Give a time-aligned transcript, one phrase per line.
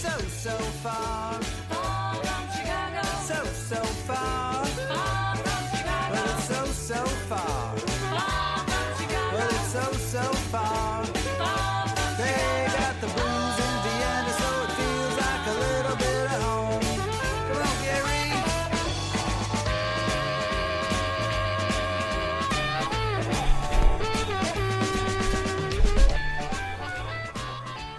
[0.00, 1.59] So, so far.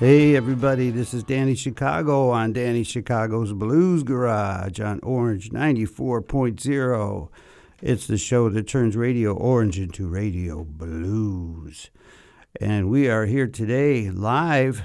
[0.02, 7.30] Hey everybody, this is Danny Chicago on Danny Chicago's Blues Garage on Orange 94.0.
[7.84, 11.92] It's the show that turns Radio Orange into Radio Blues.
[12.60, 14.82] And we are here today live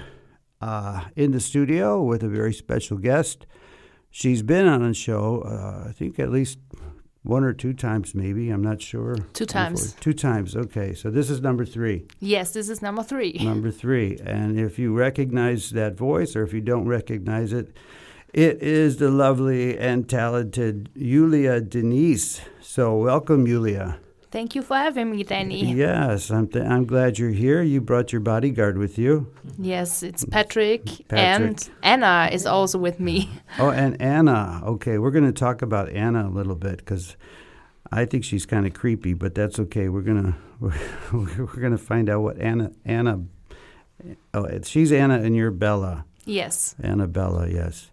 [0.61, 3.47] uh, in the studio with a very special guest.
[4.11, 6.59] She's been on a show, uh, I think at least
[7.27, 8.49] one or two times, maybe.
[8.49, 9.15] I'm not sure.
[9.33, 9.93] Two times.
[9.99, 10.93] Two times, okay.
[10.93, 12.05] So this is number three.
[12.19, 13.33] Yes, this is number three.
[13.41, 14.17] Number three.
[14.23, 17.75] And if you recognize that voice or if you don't recognize it,
[18.33, 22.41] it is the lovely and talented Julia Denise.
[22.61, 23.99] So welcome, Julia.
[24.37, 25.73] Thank you for having me, Danny.
[25.73, 27.63] Yes, I'm, th- I'm glad you're here.
[27.63, 29.33] You brought your bodyguard with you.
[29.57, 31.17] Yes, it's Patrick, Patrick.
[31.17, 33.31] and Anna is also with me.
[33.57, 34.61] Oh, and Anna.
[34.63, 37.17] Okay, we're going to talk about Anna a little bit because
[37.91, 39.89] I think she's kind of creepy, but that's okay.
[39.89, 40.77] We're gonna we're,
[41.11, 43.23] we're gonna find out what Anna Anna.
[44.35, 46.05] Oh, she's Anna, and you're Bella.
[46.25, 46.75] Yes.
[46.83, 47.89] Annabella, yes.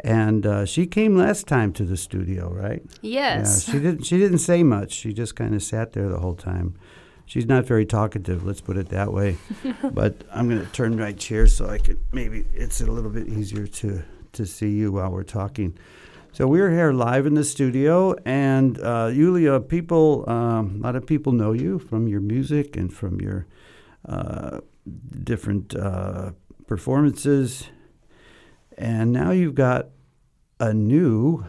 [0.00, 2.82] And uh, she came last time to the studio, right?
[3.00, 3.68] Yes.
[3.68, 4.04] Yeah, she didn't.
[4.04, 4.92] She didn't say much.
[4.92, 6.74] She just kind of sat there the whole time.
[7.26, 8.44] She's not very talkative.
[8.44, 9.38] Let's put it that way.
[9.92, 13.28] but I'm going to turn my chair so I could maybe it's a little bit
[13.28, 15.78] easier to to see you while we're talking.
[16.32, 21.06] So we're here live in the studio, and uh, Julia, people, um, a lot of
[21.06, 23.46] people know you from your music and from your
[24.08, 24.58] uh,
[25.22, 26.32] different uh,
[26.66, 27.68] performances,
[28.78, 29.88] and now you've got
[30.60, 31.44] a new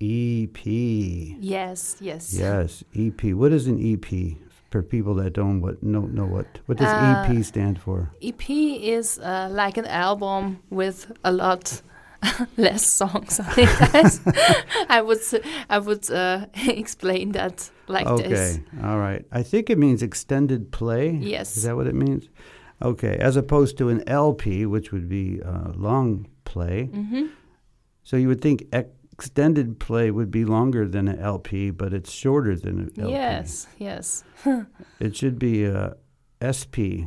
[0.00, 0.64] EP.
[0.64, 2.34] yes, yes.
[2.34, 3.32] Yes, EP.
[3.34, 4.36] What is an EP
[4.70, 8.10] for people that don't what don't know what what does Uh, EP stand for?
[8.22, 11.82] EP is uh, like an album with a lot
[12.56, 14.20] less songs on it.
[14.88, 15.20] I would
[15.68, 18.58] I would uh, explain that like okay, this.
[18.82, 19.24] all right.
[19.30, 21.10] I think it means extended play.
[21.10, 21.56] Yes.
[21.56, 22.28] is that what it means?
[22.82, 26.86] Okay, as opposed to an LP, which would be uh, long play.
[26.86, 27.26] hmm
[28.02, 28.64] So you would think
[29.12, 33.12] extended play would be longer than an LP, but it's shorter than an LP.
[33.12, 34.24] Yes, yes.
[35.00, 35.96] It should be a
[36.42, 37.06] SP,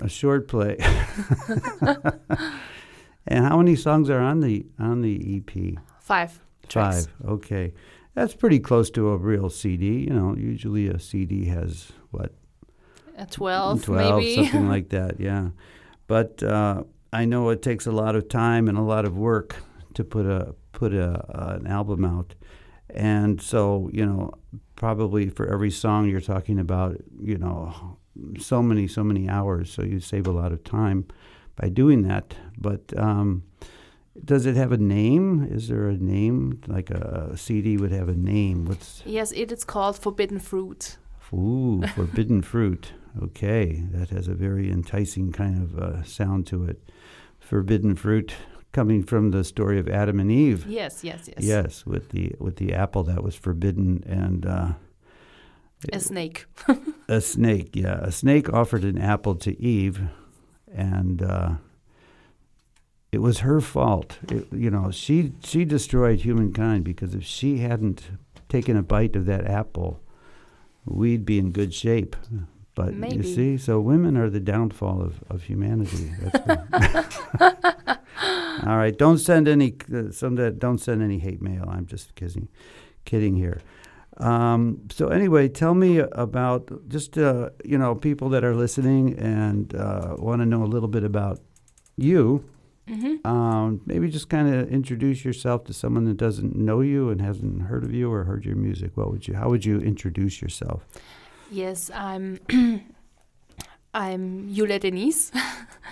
[0.00, 0.76] a short play.
[3.26, 5.82] and how many songs are on the on the EP?
[6.00, 6.40] Five.
[6.68, 7.06] Tracks.
[7.06, 7.28] Five.
[7.28, 7.72] Okay,
[8.14, 10.04] that's pretty close to a real CD.
[10.04, 12.32] You know, usually a CD has what
[13.16, 14.34] Uh, 12, 12 maybe.
[14.34, 15.18] something like that.
[15.18, 15.50] Yeah,
[16.06, 19.56] but uh, I know it takes a lot of time and a lot of work
[19.94, 22.34] to put a put a an album out,
[22.90, 24.32] and so you know
[24.76, 27.98] probably for every song you're talking about, you know,
[28.38, 29.72] so many so many hours.
[29.72, 31.06] So you save a lot of time
[31.56, 32.34] by doing that.
[32.58, 33.42] But um,
[34.24, 35.48] does it have a name?
[35.50, 38.66] Is there a name like a CD would have a name?
[38.66, 40.98] What's yes, it is called Forbidden Fruit.
[41.32, 42.92] Ooh, forbidden fruit.
[43.22, 46.82] Okay, that has a very enticing kind of uh, sound to it.
[47.38, 48.34] Forbidden fruit,
[48.72, 50.66] coming from the story of Adam and Eve.
[50.66, 51.42] Yes, yes, yes.
[51.42, 54.72] Yes, with the with the apple that was forbidden and uh,
[55.92, 56.46] A snake.
[57.08, 57.74] a snake.
[57.74, 60.00] Yeah, a snake offered an apple to Eve,
[60.74, 61.50] and uh,
[63.12, 64.18] it was her fault.
[64.30, 68.02] It, you know, she she destroyed humankind because if she hadn't
[68.48, 70.00] taken a bite of that apple,
[70.84, 72.14] we'd be in good shape.
[72.76, 76.12] But you see, so women are the downfall of, of humanity.
[76.22, 77.18] That's
[78.66, 81.64] All right, don't send any uh, some that don't send any hate mail.
[81.68, 82.48] I'm just kidding,
[83.04, 83.60] kidding here.
[84.18, 89.74] Um, so anyway, tell me about just uh, you know people that are listening and
[89.74, 91.40] uh, want to know a little bit about
[91.96, 92.44] you.
[92.88, 97.20] hmm Um, maybe just kind of introduce yourself to someone that doesn't know you and
[97.20, 98.96] hasn't heard of you or heard your music.
[98.96, 99.34] What would you?
[99.34, 100.86] How would you introduce yourself?
[101.50, 102.40] Yes, I'm
[103.94, 105.30] I'm Julia Denise,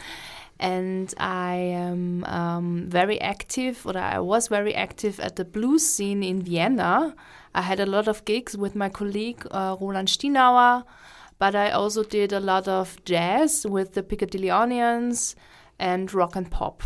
[0.59, 6.23] and I am um, very active, or I was very active at the blues scene
[6.25, 7.15] in Vienna.
[7.55, 10.83] I had a lot of gigs with my colleague uh, Roland Stienauer,
[11.39, 15.37] but I also did a lot of jazz with the Piccadilly Onions
[15.79, 16.83] and rock and pop.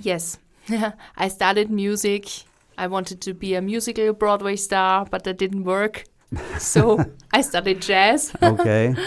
[0.00, 0.38] Yes,
[1.16, 2.44] I started music.
[2.78, 6.04] I wanted to be a musical Broadway star, but that didn't work.
[6.58, 8.32] So I studied jazz.
[8.42, 8.94] Okay.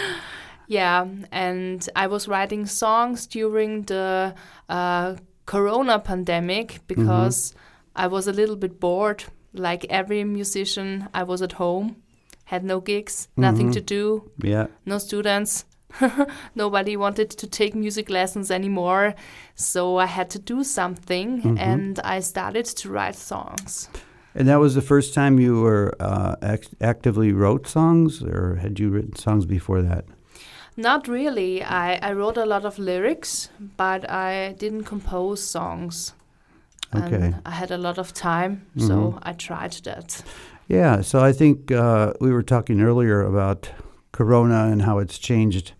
[0.70, 4.36] Yeah, and I was writing songs during the
[4.68, 6.86] uh, Corona pandemic mm-hmm.
[6.86, 7.54] because
[7.96, 9.24] I was a little bit bored.
[9.52, 11.96] Like every musician, I was at home,
[12.44, 13.72] had no gigs, nothing mm-hmm.
[13.72, 14.68] to do, Yeah.
[14.86, 15.64] no students.
[16.54, 19.16] Nobody wanted to take music lessons anymore.
[19.56, 21.58] So I had to do something mm-hmm.
[21.58, 23.88] and I started to write songs.
[24.34, 28.78] And that was the first time you were uh, act- actively wrote songs, or had
[28.78, 30.04] you written songs before that?
[30.76, 31.62] Not really.
[31.62, 36.14] I, I wrote a lot of lyrics, but I didn't compose songs.
[36.94, 37.16] Okay.
[37.16, 40.22] And I had a lot of time, so I tried that.
[40.68, 43.68] Yeah, so I think uh, we were talking earlier about
[44.12, 45.72] Corona and how it's changed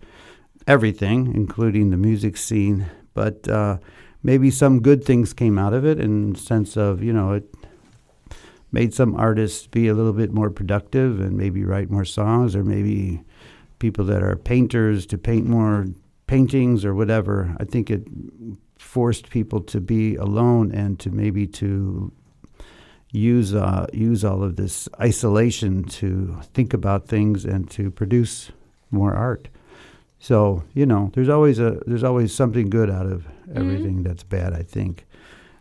[0.67, 2.87] everything, including the music scene.
[3.13, 3.77] But uh,
[4.23, 7.53] maybe some good things came out of it in the sense of, you know, it
[8.71, 12.63] made some artists be a little bit more productive and maybe write more songs, or
[12.63, 13.21] maybe
[13.79, 15.87] people that are painters to paint more
[16.27, 17.55] paintings or whatever.
[17.59, 18.07] I think it
[18.79, 22.11] forced people to be alone and to maybe to
[23.11, 28.51] use uh, use all of this isolation to think about things and to produce
[28.89, 29.49] more art.
[30.19, 34.53] So you know, there's always a there's always something good out of everything that's bad.
[34.53, 35.05] I think,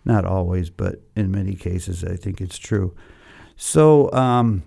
[0.05, 2.94] not always, but in many cases, I think it's true.
[3.56, 4.62] So, um,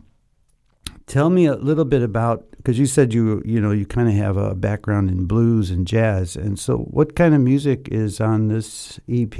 [1.07, 4.15] tell me a little bit about because you said you you know you kind of
[4.15, 8.47] have a background in blues and jazz, and so what kind of music is on
[8.47, 9.39] this EP?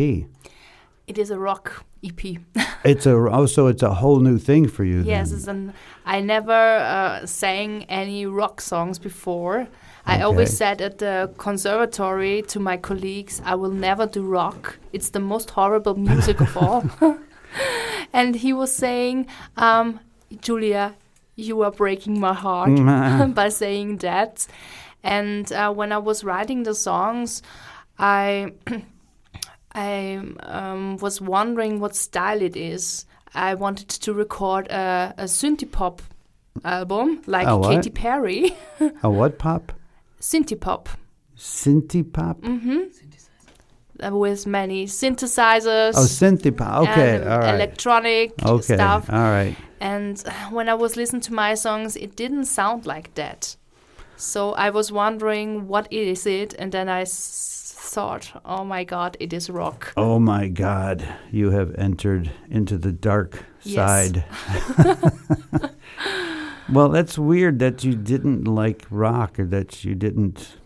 [1.06, 2.38] It is a rock EP.
[2.86, 5.04] It's a oh, so it's a whole new thing for you.
[5.04, 5.38] yes, then.
[5.38, 5.74] it's an,
[6.06, 9.69] I never uh, sang any rock songs before.
[10.06, 14.78] I always said at the conservatory to my colleagues, I will never do rock.
[14.92, 16.84] It's the most horrible music of all.
[18.14, 19.28] and he was saying,
[19.58, 20.00] um,
[20.42, 20.96] Julia,
[21.36, 23.34] you are breaking my heart Mm.
[23.36, 24.48] by saying that.
[25.04, 27.42] And uh, when I was writing the songs,
[27.98, 28.54] I
[29.76, 33.06] I um, was wondering what style it is.
[33.34, 36.02] I wanted to record a, a synthie pop
[36.64, 37.48] album like?
[37.48, 38.56] Katy Perry.
[39.02, 39.72] A what pop?
[40.24, 40.90] Synthie pop
[41.38, 42.38] Synthie pop?
[42.46, 45.94] uh, with many synthesizers.
[45.96, 46.84] Oh, synthie pop.
[46.90, 47.56] Okay, and all right.
[47.56, 49.10] electronic okay, stuff.
[49.10, 49.56] all right.
[49.80, 50.22] And
[50.52, 53.58] when I was listening to my songs, it didn't sound like that.
[54.16, 56.54] So I was wondering, what is it?
[56.60, 59.92] And then I s- thought, oh my God, it is rock.
[59.98, 63.76] Oh my God, you have entered into the dark Yes.
[63.76, 64.24] side.
[66.74, 70.58] well, that's weird that you didn't like rock or that you didn't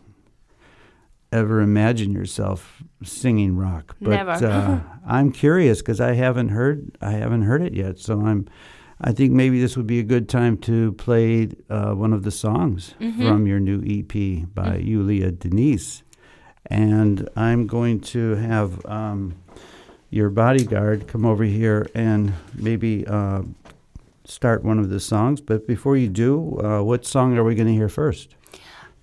[1.32, 3.96] ever imagine yourself singing rock.
[4.02, 4.32] But Never.
[4.32, 8.00] uh, I'm curious because I haven't heard I haven't heard it yet.
[8.00, 8.48] So I'm
[9.00, 12.32] I think maybe this would be a good time to play uh, one of the
[12.32, 16.02] songs from your new EP by Julia Denise.
[16.66, 19.36] And I'm going to have um,
[20.10, 23.44] your bodyguard come over here and maybe uh,
[24.28, 25.42] start one of the songs.
[25.42, 28.36] But before you do, uh, what song are we going to hear first?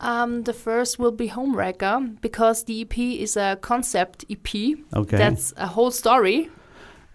[0.00, 4.54] Um, the first will be Homewrecker because the EP is a concept EP.
[4.94, 5.16] Okay.
[5.16, 6.50] That's a whole story,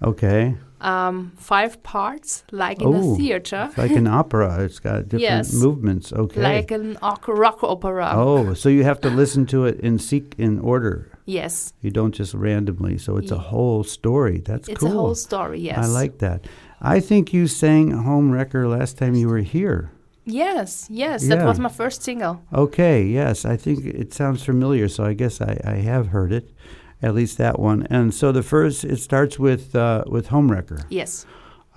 [0.02, 0.56] Okay.
[0.82, 4.64] um, five parts, like in a theater, like an opera.
[4.64, 5.54] It's got different Yes.
[5.54, 6.14] movements.
[6.14, 6.42] Okay.
[6.42, 8.12] like an oc- rock opera.
[8.16, 11.12] oh, so you have to listen to it in seek in order.
[11.26, 12.98] Yes, You don't just randomly.
[12.98, 14.40] So it's a whole story.
[14.40, 14.90] That's it's cool.
[14.90, 15.60] a whole story.
[15.60, 16.48] Yes, I like that.
[16.82, 19.92] I think you sang Home Wrecker last time you were here.
[20.26, 22.42] Yes, yes, that was my first single.
[22.54, 26.54] Okay, yes, I think it sounds familiar, so I guess I, I have heard it,
[27.02, 27.88] at least that one.
[27.90, 30.86] And so the first, it starts with uh, with Homewrecker.
[30.90, 31.26] Yes,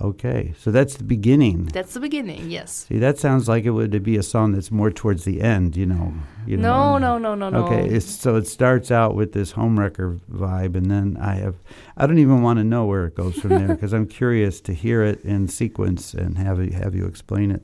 [0.02, 1.66] Okay, so that's the beginning.
[1.66, 2.50] that's the beginning.
[2.50, 2.86] Yes.
[2.88, 5.86] See, that sounds like it would be a song that's more towards the end, you
[5.86, 6.12] know.
[6.44, 7.18] You No, know.
[7.18, 7.66] no, no, no, no.
[7.66, 11.54] Okay, it's, so it starts out with this Homewrecker vibe, and then I have,
[11.96, 14.74] I don't even want to know where it goes from there because I'm curious to
[14.74, 17.62] hear it in sequence and have you, have you explain it.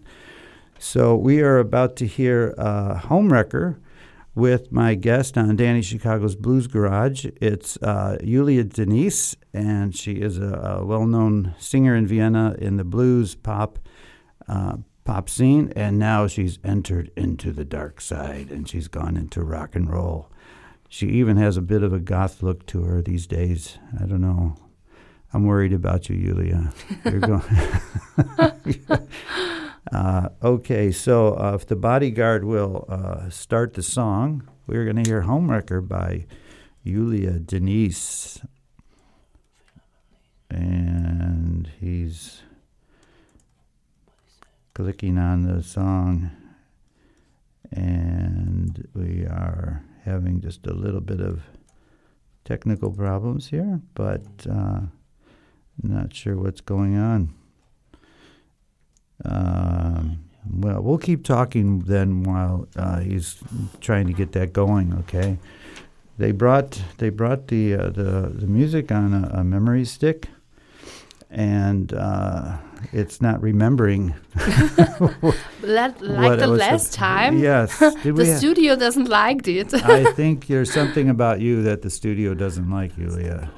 [0.79, 3.79] So we are about to hear uh, Homewrecker
[4.39, 7.27] with my guest on Danny Chicago's Blues Garage.
[7.41, 12.85] It's uh, Julia Denise, and she is a, a well-known singer in Vienna in the
[12.85, 13.81] blues pop
[14.47, 19.43] uh, pop scene, and now she's entered into the dark side, and she's gone into
[19.43, 20.31] rock and roll.
[20.89, 23.79] She even has a bit of a goth look to her these days.
[24.01, 24.57] I don't know.
[25.35, 26.73] I'm worried about you, Julia.
[27.05, 27.43] You're going.
[29.93, 35.09] Uh, okay, so uh, if the bodyguard will uh, start the song, we're going to
[35.09, 36.27] hear Homewrecker by
[36.85, 38.41] Julia Denise.
[40.51, 42.43] And he's
[44.75, 46.31] clicking on the song.
[47.71, 51.43] and we are having just a little bit of
[52.45, 54.81] technical problems here, but uh,
[55.83, 57.35] not sure what's going on.
[59.25, 63.39] Um, well, we'll keep talking then while uh, he's
[63.81, 64.95] trying to get that going.
[65.01, 65.39] Okay.
[66.17, 70.29] They brought they brought the uh, the the music on a, a memory stick,
[71.31, 72.57] and uh,
[72.93, 74.15] it's not remembering.
[75.63, 77.79] Let, like the last sup- time, Yes.
[78.03, 79.75] The studio doesn't like it.
[79.75, 83.51] I think there's something about you that the studio doesn't like, Julia.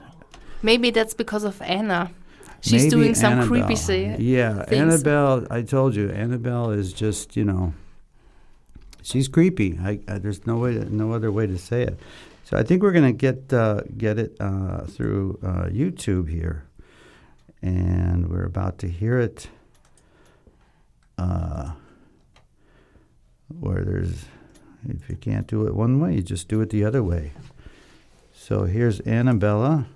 [0.63, 2.11] Maybe that's because of Anna.
[2.61, 3.49] She's Maybe doing some Annabelle.
[3.49, 4.17] creepy say.
[4.19, 4.81] Yeah, things.
[4.83, 5.47] Annabelle.
[5.51, 7.73] I told you, Annabelle is just you know,
[9.03, 9.79] she's creepy.
[9.83, 11.99] I, I there's no way, no other way to say it.
[12.45, 16.65] So I think we're gonna get uh, get it uh, through uh, YouTube here,
[17.63, 19.49] and we're about to hear it.
[21.17, 21.73] Uh,
[23.59, 24.25] where there's,
[24.89, 27.33] if you can't do it one way, you just do it the other way.
[28.33, 29.87] So here's Annabella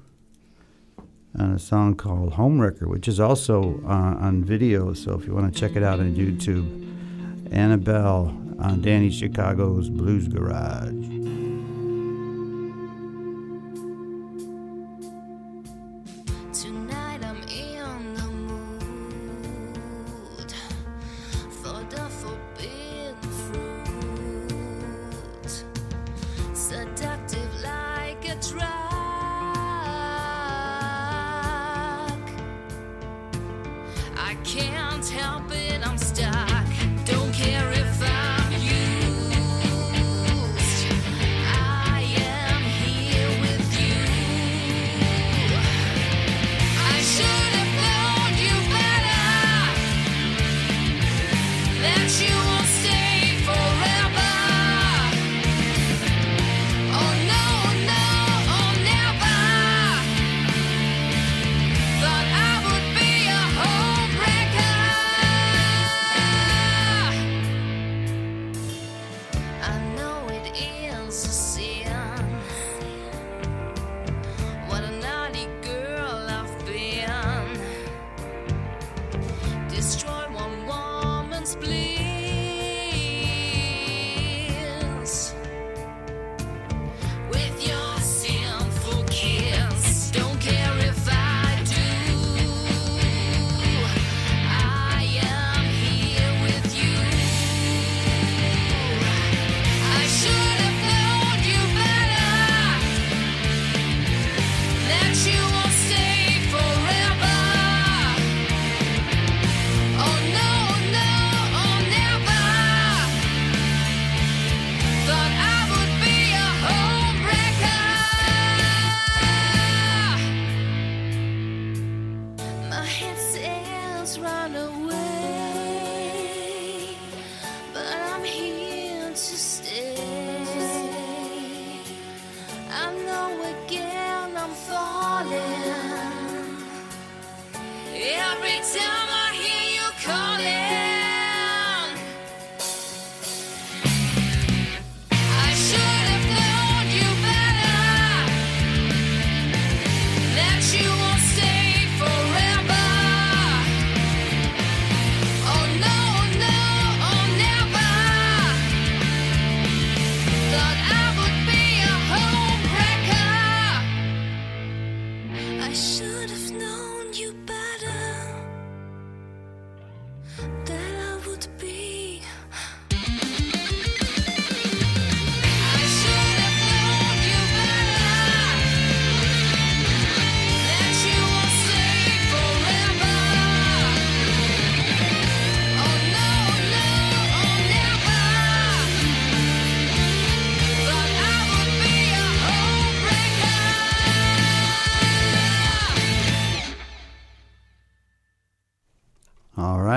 [1.38, 4.92] on a song called Homewrecker, which is also uh, on video.
[4.92, 10.28] So if you want to check it out on YouTube, Annabelle on Danny Chicago's Blues
[10.28, 11.13] Garage.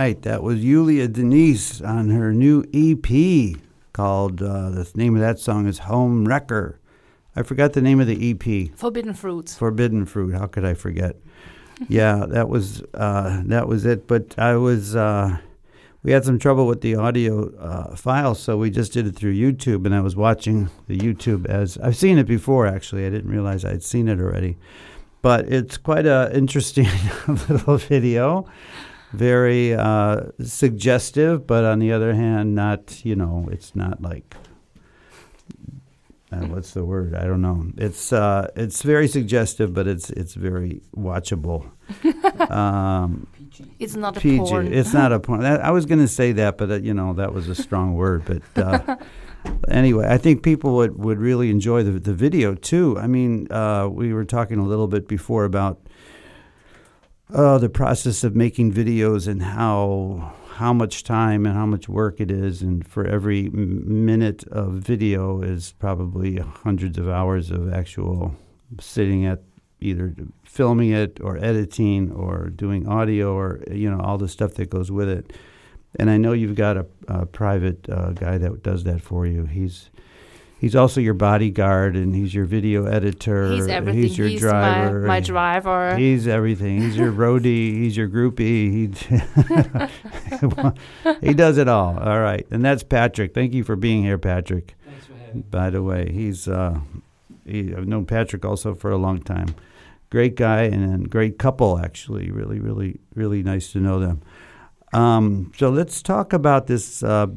[0.07, 3.59] Right, that was Julia Denise on her new EP
[3.91, 6.79] called, uh, the name of that song is Home Wrecker.
[7.35, 8.71] I forgot the name of the EP.
[8.77, 9.49] Forbidden Fruit.
[9.49, 10.33] Forbidden Fruit.
[10.33, 11.17] How could I forget?
[11.89, 14.07] yeah, that was uh, that was it.
[14.07, 15.39] But I was uh,
[16.03, 19.33] we had some trouble with the audio uh, file, so we just did it through
[19.33, 19.85] YouTube.
[19.85, 22.65] And I was watching the YouTube as I've seen it before.
[22.65, 24.55] Actually, I didn't realize I'd seen it already.
[25.21, 26.87] But it's quite a interesting
[27.27, 28.47] little video.
[29.17, 34.35] Very uh, suggestive, but on the other hand, not you know, it's not like
[36.31, 37.15] uh, what's the word?
[37.15, 37.67] I don't know.
[37.77, 41.69] It's uh, it's very suggestive, but it's it's very watchable.
[42.51, 43.27] um,
[43.79, 44.37] It's not a PG.
[44.39, 44.73] porn.
[44.73, 45.41] It's not a porn.
[45.41, 47.95] That, I was going to say that, but uh, you know that was a strong
[47.95, 48.23] word.
[48.25, 48.97] But uh,
[49.69, 52.97] anyway, I think people would, would really enjoy the the video too.
[52.99, 55.79] I mean, uh, we were talking a little bit before about
[57.33, 62.19] uh, the process of making videos and how how much time and how much work
[62.19, 68.35] it is, and for every minute of video is probably hundreds of hours of actual
[68.79, 69.43] sitting at
[69.79, 74.69] either filming it or editing or doing audio or you know all the stuff that
[74.69, 75.33] goes with it.
[75.99, 79.45] And I know you've got a, a private uh, guy that does that for you.
[79.45, 79.89] He's
[80.59, 83.51] he's also your bodyguard and he's your video editor.
[83.51, 84.01] He's everything.
[84.01, 85.01] He's your He's driver.
[85.01, 85.95] my, my driver.
[85.95, 86.81] He's everything.
[86.81, 87.73] He's your roadie.
[87.73, 88.93] He's your groupie.
[91.01, 91.97] He he does it all.
[91.99, 93.33] All right, and that's Patrick.
[93.33, 94.75] Thank you for being here, Patrick.
[94.85, 95.45] Thanks for having me.
[95.49, 96.79] By the way, he's uh,
[97.45, 99.55] he, I've known Patrick also for a long time.
[100.09, 102.31] Great guy and a great couple, actually.
[102.31, 104.21] Really, really, really nice to know them.
[104.93, 107.27] Um, so let's talk about this uh,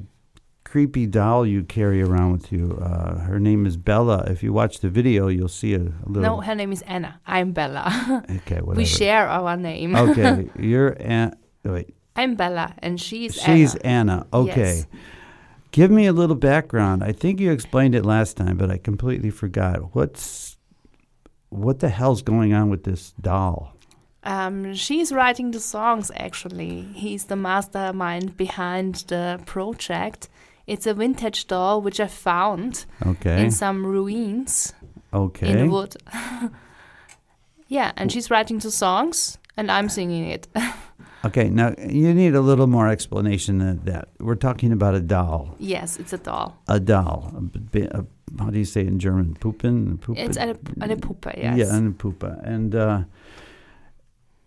[0.70, 2.78] creepy doll you carry around with you.
[2.80, 4.22] Uh, her name is Bella.
[4.28, 6.22] If you watch the video, you'll see a, a little.
[6.22, 7.20] no, her name is Anna.
[7.26, 8.22] I'm Bella.
[8.38, 8.76] Okay, whatever.
[8.76, 9.96] we share our name.
[9.96, 11.34] Okay, you're An-
[11.64, 11.92] wait.
[12.14, 14.12] I'm Bella, and she's She's Anna.
[14.12, 14.26] Anna.
[14.32, 14.74] Okay.
[14.76, 14.86] Yes.
[15.72, 17.02] Give me a little background.
[17.02, 19.94] I think you explained it last time, but I completely forgot.
[19.96, 20.56] What's
[21.48, 23.74] what the hell's going on with this doll?
[24.22, 26.12] Um, she's writing the songs.
[26.14, 30.28] Actually, he's the mastermind behind the project.
[30.70, 33.42] It's a vintage doll which I found Okay.
[33.44, 34.72] in some ruins
[35.12, 35.50] okay.
[35.50, 35.96] in wood.
[37.68, 40.46] yeah, and she's writing the songs, and I'm singing it.
[41.22, 41.50] Okay.
[41.50, 44.08] Now you need a little more explanation than that.
[44.18, 45.54] We're talking about a doll.
[45.58, 46.56] yes, it's a doll.
[46.66, 47.34] A doll.
[47.74, 48.06] A a-
[48.38, 49.34] how do you say it in German?
[49.34, 49.98] Puppen.
[50.16, 51.34] It's eine, eine Puppe.
[51.36, 51.58] Yes.
[51.58, 52.40] Yeah, and pupa.
[52.42, 53.02] And uh,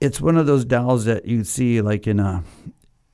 [0.02, 2.44] it's one of those dolls that you see like in a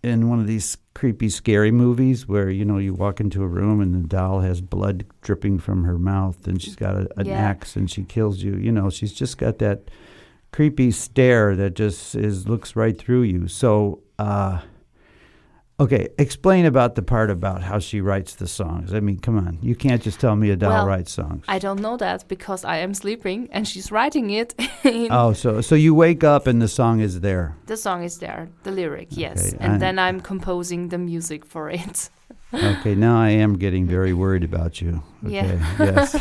[0.03, 3.81] in one of these creepy, scary movies where you know you walk into a room
[3.81, 7.33] and the doll has blood dripping from her mouth and she's got a, an Yeah.
[7.37, 8.55] axe and she kills you.
[8.55, 9.89] You know, she's just got that
[10.51, 13.47] creepy stare that just is looks right through you.
[13.47, 14.01] So.
[14.17, 14.61] uh
[15.79, 18.93] Okay, explain about the part about how she writes the songs.
[18.93, 21.45] I mean, come on, you can't just tell me a doll Well, writes songs.
[21.47, 24.53] I don't know that because I am sleeping and she's writing it.
[25.11, 27.55] Oh, so so you wake up and the song is there.
[27.67, 29.53] The song is there, the lyric, yes.
[29.53, 32.09] And I- then I'm composing the music for it.
[32.51, 35.03] Okay, now I am getting very worried about you.
[35.23, 35.59] Okay, Yeah.
[35.79, 36.15] yes.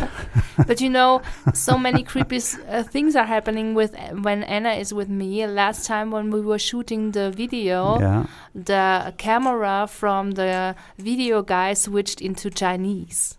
[0.66, 1.22] but you know,
[1.54, 2.36] so many creepy
[2.68, 5.46] uh, things are happening with when Anna is with me.
[5.46, 8.26] Last time when we were shooting the video, Yeah.
[8.54, 13.38] the camera from the video guy switched into Chinese.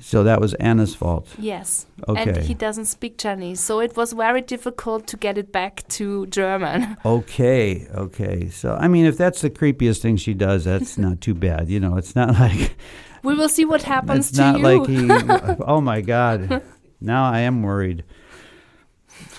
[0.00, 1.28] So that was Anna's fault.
[1.38, 1.86] Yes.
[2.08, 2.22] Okay.
[2.30, 6.26] And he doesn't speak Chinese, so it was very difficult to get it back to
[6.26, 6.96] German.
[7.04, 8.48] Okay, okay.
[8.48, 11.68] So I mean, if that's the creepiest thing she does, that's not too bad.
[11.68, 12.76] You know, it's not like
[13.22, 14.64] we will see what happens it's to not you.
[14.64, 15.56] like he.
[15.66, 16.62] Oh my God!
[17.00, 18.04] Now I am worried.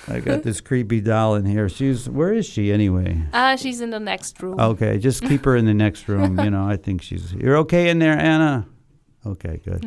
[0.07, 1.69] I got this creepy doll in here.
[1.69, 3.21] She's where is she anyway?
[3.33, 4.59] Ah, she's in the next room.
[4.59, 6.39] Okay, just keep her in the next room.
[6.39, 7.31] You know, I think she's.
[7.33, 8.67] You're okay in there, Anna.
[9.25, 9.85] Okay, good.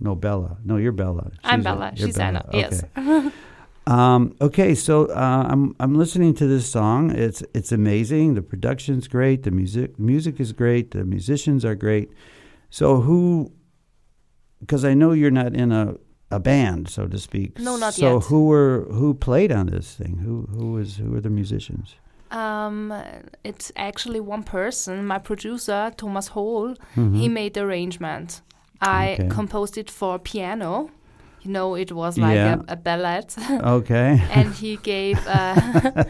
[0.00, 0.58] No, Bella.
[0.64, 1.30] No, you're Bella.
[1.44, 1.92] I'm She's- Bella.
[1.96, 2.44] you're She's Anna.
[2.52, 2.84] Yes.
[2.96, 3.30] Okay.
[3.86, 7.10] um, okay, so uh, I'm I'm listening to this song.
[7.10, 8.34] It's it's amazing.
[8.34, 9.42] The production's great.
[9.42, 10.90] The music music is great.
[10.92, 12.10] The musicians are great.
[12.70, 13.52] So who?
[14.60, 15.94] Because I know you're not in a
[16.30, 17.58] a band, so to speak.
[17.58, 18.24] No, not so yet.
[18.24, 20.18] who were who played on this thing?
[20.18, 21.94] Who who was who were the musicians?
[22.30, 22.92] Um,
[23.42, 26.74] it's actually one person, my producer Thomas Hall.
[26.94, 27.16] Mhm.
[27.16, 28.42] He made the arrangement.
[28.80, 29.28] I Okay.
[29.28, 30.90] composed it for piano.
[31.42, 32.62] You know, it was like Yeah.
[32.68, 33.32] a, a ballad,
[33.78, 34.20] Okay.
[34.30, 35.24] and he gave.
[35.26, 35.54] Uh,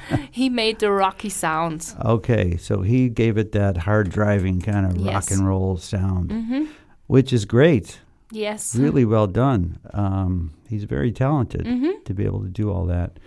[0.30, 1.94] he made the rocky sound.
[2.04, 6.64] Okay, so he gave it that hard driving kind of rock and roll sound, hmm
[7.06, 8.00] which is great.
[8.30, 8.74] Yes.
[8.74, 9.78] Really well done.
[9.94, 13.18] Um, he's very talented hmm to be able to do all that.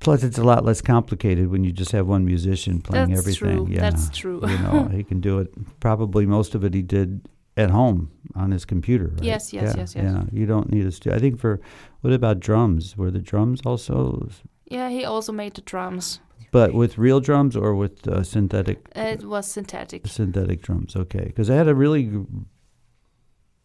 [0.00, 3.66] Plus, it's a lot less complicated when you just have one musician playing That's everything.
[3.66, 3.74] true.
[3.74, 4.40] Yeah, That's true.
[4.42, 5.52] you know, he can do it.
[5.80, 7.20] Probably most of it he did
[7.56, 9.08] at home on his computer.
[9.08, 9.24] Right?
[9.24, 10.04] Yes, yes, yeah, yes, yes.
[10.04, 11.16] Yeah, you don't need a studio.
[11.16, 11.60] I think for
[12.00, 12.96] what about drums?
[12.96, 14.28] Were the drums also,
[14.70, 16.20] Yeah, he also made the drums.
[16.50, 18.78] but with real drums or with uh, synthetic?
[18.94, 20.06] It was synthetic.
[20.06, 22.10] synthetic drums okay because it had a really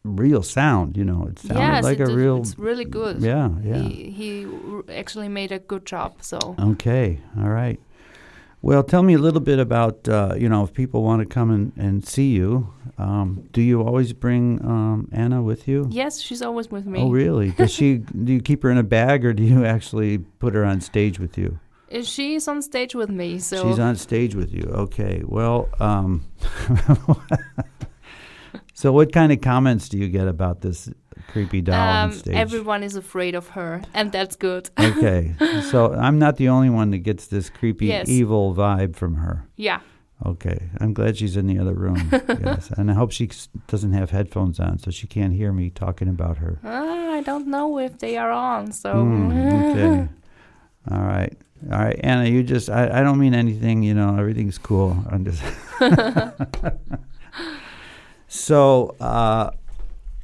[0.03, 3.19] real sound you know it sounded yes, like it a real it's really good.
[3.21, 4.47] yeah yeah He, he
[4.89, 6.11] actually made a good job.
[6.21, 7.79] So okay all right
[8.61, 11.51] Well, tell me a little bit about uh, you know if people want to come
[11.51, 12.73] and, and see you.
[12.97, 15.87] Um, do you always bring um, Anna with you?
[15.91, 16.99] Yes, she's always with me.
[16.99, 17.51] Oh, really?
[17.57, 17.97] Does she?
[17.97, 21.19] do you keep her in a bag, or do you actually put her on stage
[21.19, 21.59] with you?
[21.91, 24.63] Uh, She's on stage with me, so She's on stage with you.
[24.63, 25.21] Okay.
[25.25, 26.25] Well, um,
[28.77, 30.87] so what kind of comments do you get about this
[31.31, 32.35] creepy doll on um, stage?
[32.35, 34.69] everyone is afraid of her, and that's good.
[34.79, 35.33] okay.
[35.71, 38.07] So I'm not the only one that gets this creepy, Yes.
[38.07, 39.47] evil vibe from her.
[39.55, 39.79] yeah.
[40.25, 40.57] Okay.
[40.79, 42.09] I'm glad she's in the other room.
[42.11, 42.71] yes.
[42.77, 43.29] And I hope she
[43.67, 46.59] doesn't have headphones on so she can't hear me talking about her.
[46.63, 50.09] Ah, I don't know if they are on, so Mm, okay.
[50.91, 51.33] All right.
[51.71, 51.99] All right.
[52.03, 54.97] Anna, you just, I, I don't mean anything, you know, everything's cool.
[55.11, 55.43] I'm just.
[58.37, 59.51] So, uh,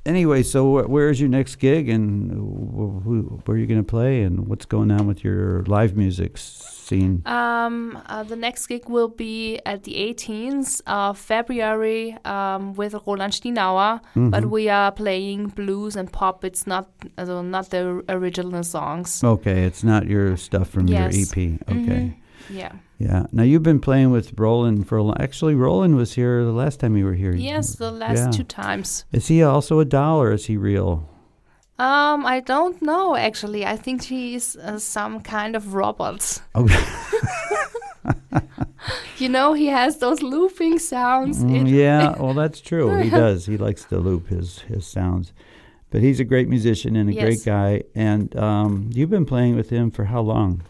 [0.06, 3.89] anyway, so wh- where's your next gig and wh- who, where are you going to
[3.97, 7.21] play and what's going on with your live music scene?
[7.26, 13.34] Um, uh, the next gig will be at the 18th of February um, with Roland
[13.34, 14.49] Stienauer, but Mhm.
[14.49, 16.43] we are playing blues and pop.
[16.43, 19.23] It's not uh, not the original songs.
[19.23, 19.63] Okay.
[19.63, 21.15] It's not your stuff from Yes.
[21.15, 21.60] your EP.
[21.69, 22.02] Okay.
[22.02, 22.13] Mhm.
[22.49, 22.71] Yeah.
[23.05, 23.25] Yeah.
[23.31, 26.79] Now, you've been playing with Roland for a lo- Actually, Roland was here the last
[26.79, 27.33] time you were here.
[27.35, 28.31] Yes, the last Yeah.
[28.31, 29.05] two times.
[29.11, 31.09] Is he also a doll or is he real?
[31.79, 33.65] Um, I don't know actually.
[33.65, 36.41] I think he's uh, some kind of robot.
[36.55, 36.67] Oh.
[39.17, 41.41] You know, he has those looping sounds.
[41.43, 42.97] Mm, yeah, well, that's true.
[43.01, 43.45] He does.
[43.45, 45.31] He likes to loop his his sounds.
[45.91, 47.23] But he's a great musician and a Yes.
[47.23, 47.83] great guy.
[47.95, 50.63] And um, you've been playing with him for how long?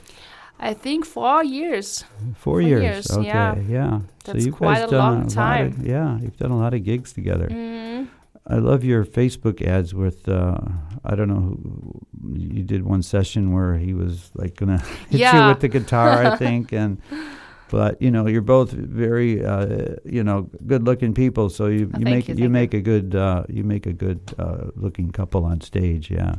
[0.59, 2.03] I think four years.
[2.03, 2.83] Four, Four years.
[2.83, 3.55] years, Okay, yeah.
[3.67, 3.99] yeah.
[4.23, 5.81] That's you've quite guys a done long lot of- time.
[5.83, 7.47] yeah, you've done a lot of gigs together.
[7.49, 8.07] Mm,
[8.47, 10.27] I love your Facebook ads with.
[10.29, 10.57] Uh,
[11.03, 11.41] I don't know.
[11.41, 12.01] Who,
[12.35, 14.77] you did one session where he was like gonna
[15.09, 17.01] hit you with the guitar, I think, and.
[17.69, 21.49] But you know, you're both very, uh, you know, good-looking people.
[21.49, 24.19] So you, Oh, you make you, you make a good uh, you make a good
[24.37, 26.35] uh, looking couple on stage, yeah.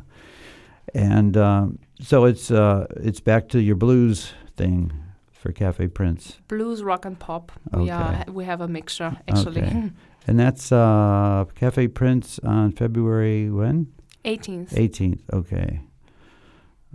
[0.94, 4.92] And um, so it's uh, it's back to your blues thing
[5.32, 7.52] for Cafe Prince, blues, rock, and pop.
[7.72, 9.62] We are we have a mixture actually.
[9.62, 9.90] Okay.
[10.26, 13.92] and that's uh, Cafe Prince on February when
[14.24, 14.72] 18th.
[14.72, 15.20] 18th.
[15.32, 15.80] Okay,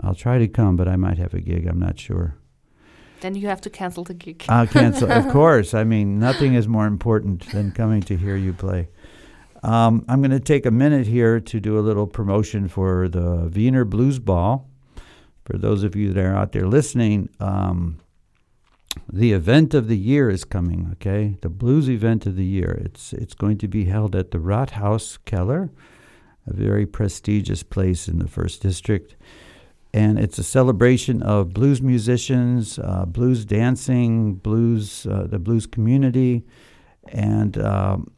[0.02, 1.68] I'll try to come, but I might have a gig.
[1.68, 2.36] I'm not sure.
[3.22, 4.46] Then you have to cancel the gig.
[4.48, 5.12] I'll cancel.
[5.12, 5.74] of course.
[5.74, 8.88] I mean, nothing is more important than coming to hear you play.
[9.62, 13.52] Um, I'm going to take a minute here to do a little promotion for the
[13.54, 14.69] Wiener Blues Ball.
[15.50, 18.00] For those of you that are out there listening, um,
[19.12, 20.90] the event of the year is coming.
[20.94, 22.80] Okay, the blues event of the year.
[22.86, 25.70] It's it's going to be held at the Rathaus Keller,
[26.46, 29.16] a very prestigious place in the First District
[29.94, 36.44] and it's a celebration of blues musicians, uh, blues dancing, blues, uh, the blues community,
[37.08, 38.12] and um,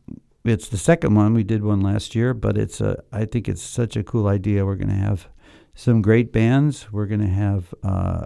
[0.44, 1.34] it's the second one.
[1.34, 3.02] We did one last year, but it's a.
[3.12, 4.66] I think it's such a cool idea.
[4.66, 5.30] We're going to have
[5.74, 6.92] some great bands.
[6.92, 8.26] We're going to have uh,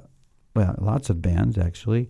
[0.56, 2.10] well, lots of bands actually,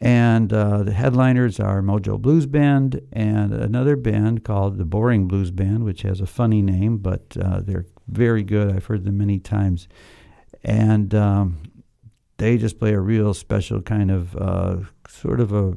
[0.00, 5.50] and uh, the headliners are Mojo Blues Band and another band called the Boring Blues
[5.50, 8.74] Band, which has a funny name, but uh, they're very good.
[8.74, 9.88] I've heard them many times
[10.66, 11.58] and um,
[12.38, 15.76] they just play a real special kind of uh, sort of a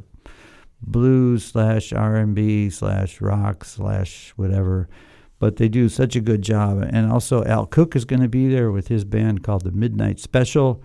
[0.82, 4.90] blues slash R and B slash rock slash whatever.
[5.40, 8.48] But they do such a good job, and also Al Cook is going to be
[8.50, 10.84] there with his band called the Midnight Special,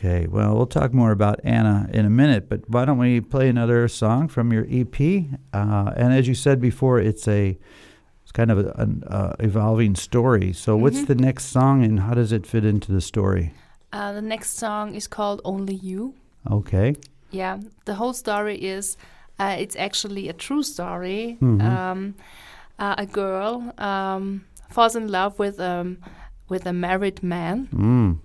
[0.04, 3.48] Okay, well, we'll talk more about Anna in a minute, but why don't we play
[3.48, 5.00] another song from your EP?
[5.52, 7.56] Uh, and as you said before, it's a
[8.24, 10.52] it's kind of a, an uh, evolving story.
[10.52, 11.06] So, what's Mhm.
[11.06, 13.52] the next song, and how does it fit into the story?
[13.92, 16.14] Uh, the next song is called Only You.
[16.50, 16.96] Okay.
[17.30, 18.96] Yeah, the whole story is
[19.38, 21.36] uh, it's actually a true story.
[21.40, 21.62] Mhm.
[21.62, 22.14] Um,
[22.76, 25.98] uh, a girl um, falls in love with um,
[26.48, 28.18] with a married man, Mm.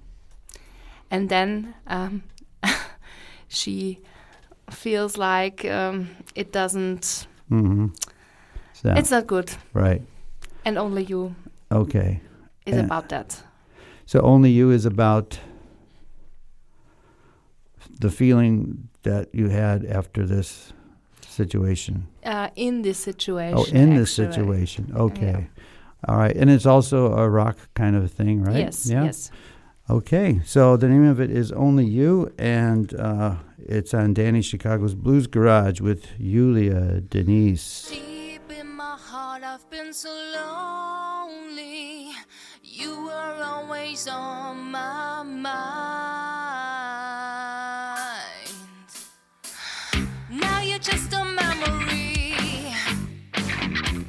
[1.12, 2.24] And then um,
[3.48, 4.00] she
[4.70, 7.28] feels like um, it doesn't.
[7.50, 7.88] hmm
[8.74, 10.02] So, It's not good, right.
[10.66, 11.36] and only you
[11.72, 12.22] Okay.
[12.66, 12.86] is Yeah.
[12.86, 13.44] about that.
[14.06, 15.40] So, Only You is about
[18.00, 20.74] the feeling that you had after this
[21.28, 22.08] situation.
[22.24, 23.58] Uh, in this situation.
[23.58, 24.92] Oh, in this situation.
[24.96, 25.48] Okay.
[26.08, 26.36] All right.
[26.36, 28.58] And it's also a rock kind of thing, right?
[28.66, 28.86] Yes.
[28.90, 29.06] Yeah.
[29.06, 29.32] Yes.
[29.90, 30.42] Okay.
[30.46, 35.28] So the name of it is Only You, and uh, it's on Danny Chicago's Blues
[35.28, 37.90] Garage with Julia Denise.
[37.90, 42.10] Deep in my heart, I've been so lonely.
[42.62, 45.48] You were always on my mind.
[50.30, 52.36] Now you're just a memory,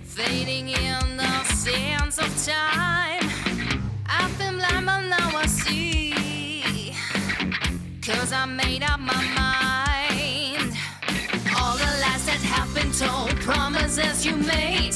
[0.03, 2.88] fading in the sands of time.
[8.29, 10.77] Cause I made up my mind.
[11.57, 14.93] All the lies that have been told, promises you made,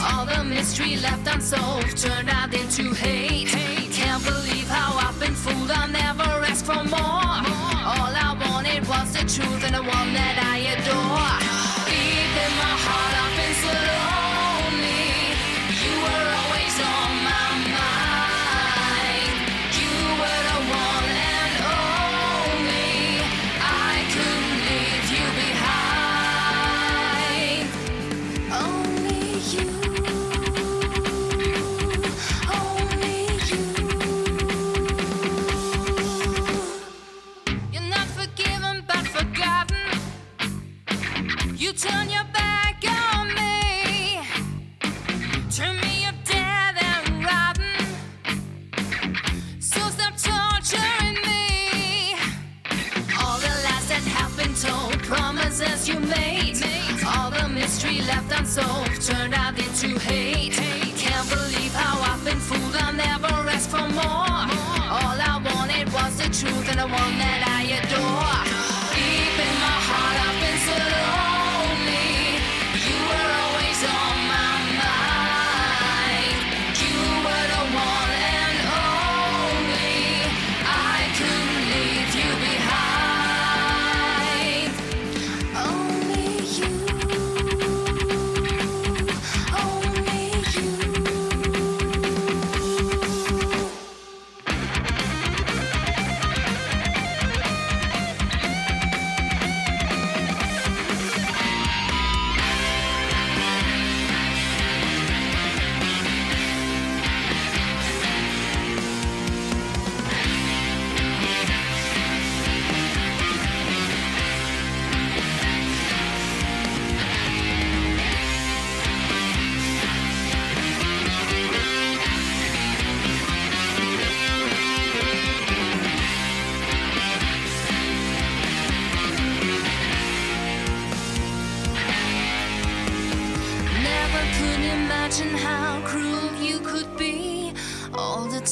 [0.00, 3.48] all the mystery left unsolved turned out into hate.
[3.90, 5.68] Can't believe how I've been fooled.
[5.72, 7.34] I'll never ask for more.
[7.90, 11.45] All I wanted was the truth and the one that I adore.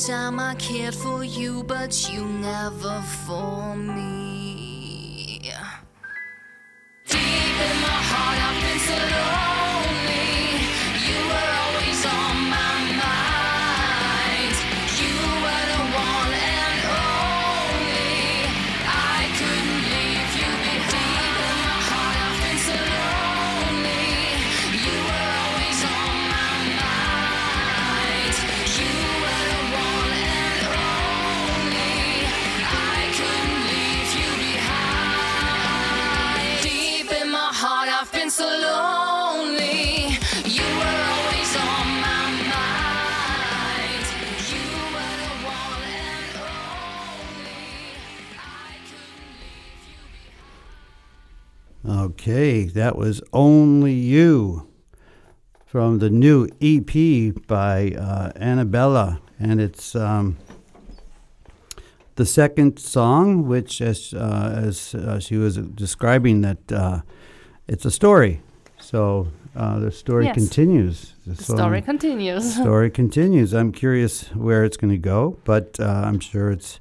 [0.07, 4.24] Time I cared for you, but you never for me.
[52.27, 54.67] Okay, that was Only You
[55.67, 59.21] from the new EP by uh, Annabella.
[59.39, 60.39] And it's um,
[62.15, 67.03] the second song, which, as, uh, as uh, she was describing, that uh,
[67.69, 68.41] it's a story.
[68.81, 70.35] So uh, the story Yes.
[70.35, 71.13] continues.
[71.27, 72.55] The song- story continues.
[72.59, 73.53] story continues.
[73.53, 76.81] I'm curious where it's going to go, but uh, I'm sure it's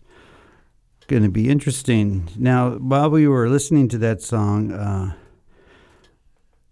[1.07, 2.29] going to be interesting.
[2.37, 5.15] Now, while we were listening to that song, uh,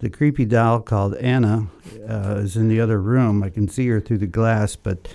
[0.02, 1.68] the creepy doll called Anna
[2.10, 3.44] uh, is in the other room.
[3.44, 5.08] I can see her through the glass, but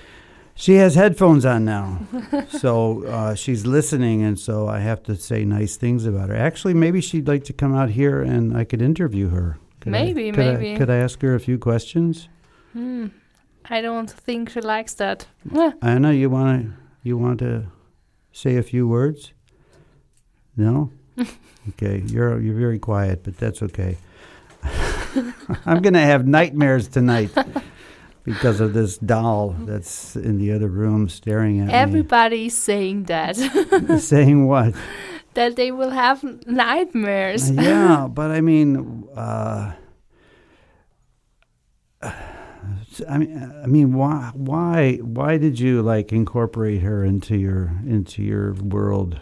[0.54, 2.00] she has headphones on now.
[2.48, 6.36] so uh, she's listening, and so I have to say nice things about her.
[6.36, 9.58] Actually, maybe she'd like to come out here and I could interview her.
[9.80, 10.76] Could I- Maybe, I- maybe.
[10.76, 12.28] could I ask her a few questions?
[12.72, 13.08] Hmm.
[13.68, 15.26] I don't think she likes that.
[15.82, 16.72] Anna, you want to
[17.02, 17.66] you want to
[18.32, 19.32] say a few words?
[20.56, 20.90] No.
[21.70, 23.96] okay, you're you're very quiet, but that's okay.
[25.66, 27.30] I'm gonna have nightmares tonight
[28.24, 31.72] because of this doll that's in the other room staring at me.
[31.72, 33.36] Everybody's saying that.
[34.00, 34.74] Saying what?
[35.36, 37.50] that they will have nightmares.
[37.50, 39.72] yeah, but I mean, uh,
[43.08, 48.22] I mean, I mean, why, why, why did you like incorporate her into your into
[48.22, 49.20] your world?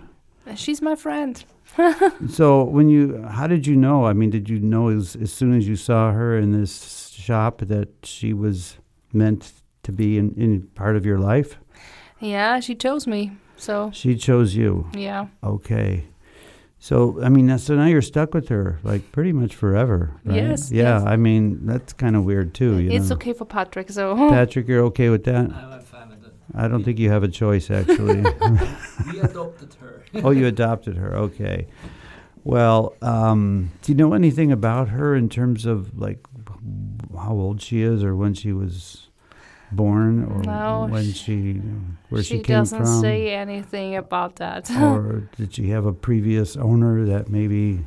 [0.54, 1.44] She's my friend.
[2.28, 4.06] So when you, how did you know?
[4.06, 7.58] I mean, did you know as, as soon as you saw her in this shop
[7.62, 8.76] that she was
[9.12, 11.58] meant to be in, in part of your life?
[12.20, 13.32] Yeah, she chose me.
[13.56, 14.88] So, She chose you.
[14.94, 15.26] yeah.
[15.42, 16.04] Okay.
[16.80, 20.36] So I mean, so now you're stuck with her like pretty much forever, right?
[20.36, 20.98] Yes, Yeah.
[20.98, 21.04] yes.
[21.06, 22.78] I mean, that's kind of weird too.
[22.78, 23.14] You It's know?
[23.16, 23.90] okay for Patrick.
[23.90, 25.50] So, Patrick, you're okay with that?
[25.50, 26.13] I'm fine with it.
[26.56, 28.22] I don't think you have a choice, actually.
[29.12, 30.04] We adopted her.
[30.22, 31.14] oh, you adopted her.
[31.16, 31.66] Okay.
[32.44, 36.18] Well, um, do you know anything about her in terms of like
[37.16, 39.08] how old she is or when she was
[39.72, 41.54] born or No, when she
[42.10, 43.00] where she, she came doesn't from?
[43.00, 44.70] say anything about that.
[44.70, 47.84] or did she have a previous owner that maybe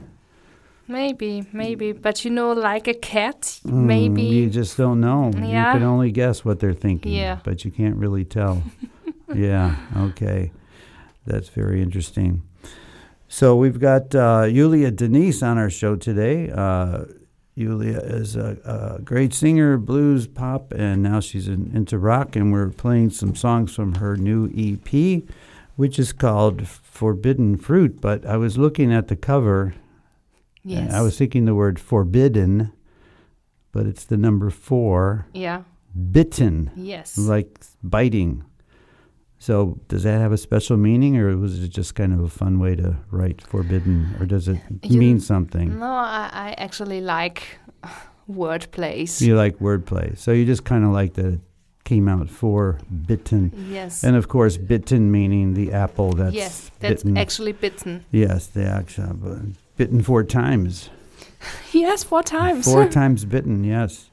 [0.88, 1.92] maybe, maybe.
[1.92, 4.24] But you know, like a cat, Mm, maybe.
[4.24, 5.32] you just don't know.
[5.36, 5.74] Yeah.
[5.74, 7.14] You can only guess what they're thinking.
[7.14, 7.40] Yeah.
[7.44, 8.64] But you can't really tell.
[9.34, 9.76] yeah.
[9.96, 10.52] Okay.
[11.26, 12.42] That's very interesting.
[13.28, 16.50] So we've got uh, Julia Denise on our show today.
[16.50, 17.04] Uh,
[17.58, 18.58] Julia is a,
[18.98, 22.36] a great singer, blues, pop, and now she's in, into rock.
[22.36, 25.24] And we're playing some songs from her new EP,
[25.76, 28.00] which is called Forbidden Fruit.
[28.00, 29.74] But I was looking at the cover
[30.68, 30.94] yes.
[30.94, 32.72] I was thinking the word forbidden,
[33.72, 35.28] but it's the number four.
[35.34, 35.64] yeah.
[36.12, 37.18] Bitten, Yes.
[37.18, 38.44] like biting.
[39.40, 42.60] So does that have a special meaning, or was it just kind of a fun
[42.60, 45.80] way to write forbidden, or does it You- mean something?
[45.80, 47.44] No, I, I actually like
[48.28, 49.22] word plays.
[49.22, 51.42] You like wordplay, so you just kind of like that it
[51.84, 52.78] came out for
[53.08, 54.04] bitten, Yes.
[54.04, 57.18] and of course bitten meaning the apple that's yes, that's bitten.
[57.18, 58.06] actually bitten.
[58.12, 59.16] yes, the actual
[59.78, 60.90] bitten four times.
[61.72, 62.66] Yes, four times.
[62.66, 64.10] Four times bitten, yes.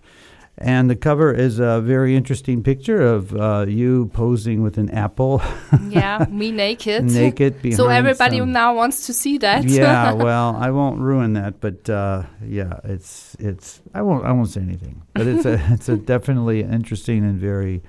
[0.59, 5.43] And the cover is a very interesting picture of uh, you posing with an apple,
[5.89, 7.05] yeah, me naked.
[7.05, 7.77] naked behind.
[7.77, 9.65] So everybody some- now wants to see that.
[9.65, 13.81] yeah, well, I won't ruin that, but uh, yeah, it's it's.
[13.95, 17.83] I won't I won't say anything, but it's a it's a definitely interesting and very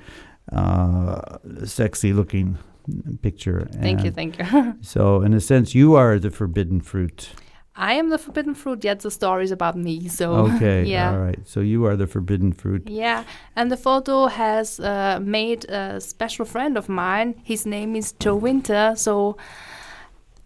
[0.51, 2.57] uh, sexy looking
[3.21, 3.67] picture.
[3.81, 4.75] thank you, thank you.
[4.81, 7.29] So, in a sense, you are the forbidden fruit.
[7.77, 10.07] I am the forbidden fruit, yet the story is about me.
[10.07, 11.11] So Okay, yeah.
[11.11, 11.39] all right.
[11.45, 12.87] So you are the forbidden fruit.
[12.89, 13.23] Yeah,
[13.55, 17.35] and the photo has uh, made a special friend of mine.
[17.43, 18.93] His name is Joe Winter.
[18.95, 19.37] So,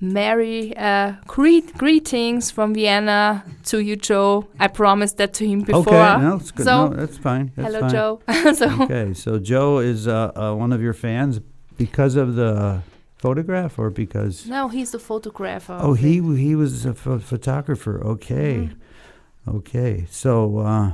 [0.02, 4.48] Merry uh, greet greetings from Vienna to you, Joe.
[4.58, 5.94] I promised that to him before.
[5.94, 6.66] Okay, no, it's good.
[6.66, 7.52] So, no, that's fine.
[7.56, 7.92] That's hello, fine.
[7.92, 8.22] Joe.
[8.54, 11.42] so, Okay, so Joe is uh, uh, one of your fans
[11.78, 12.82] because of the
[13.20, 15.78] photograph, or because no, he's the photographer.
[15.82, 18.02] oh he he was a pho- photographer.
[18.04, 19.56] Okay, Mhm.
[19.58, 20.06] okay.
[20.10, 20.92] So uh,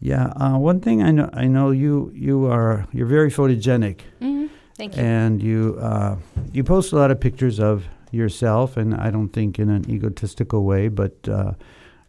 [0.00, 4.48] yeah, uh, one thing I know I know you you are you're very photogenic, Mhm.
[4.76, 5.02] Thank you.
[5.02, 6.16] and you uh,
[6.52, 10.64] you post a lot of pictures of yourself, and I don't think in an egotistical
[10.64, 11.52] way, but uh,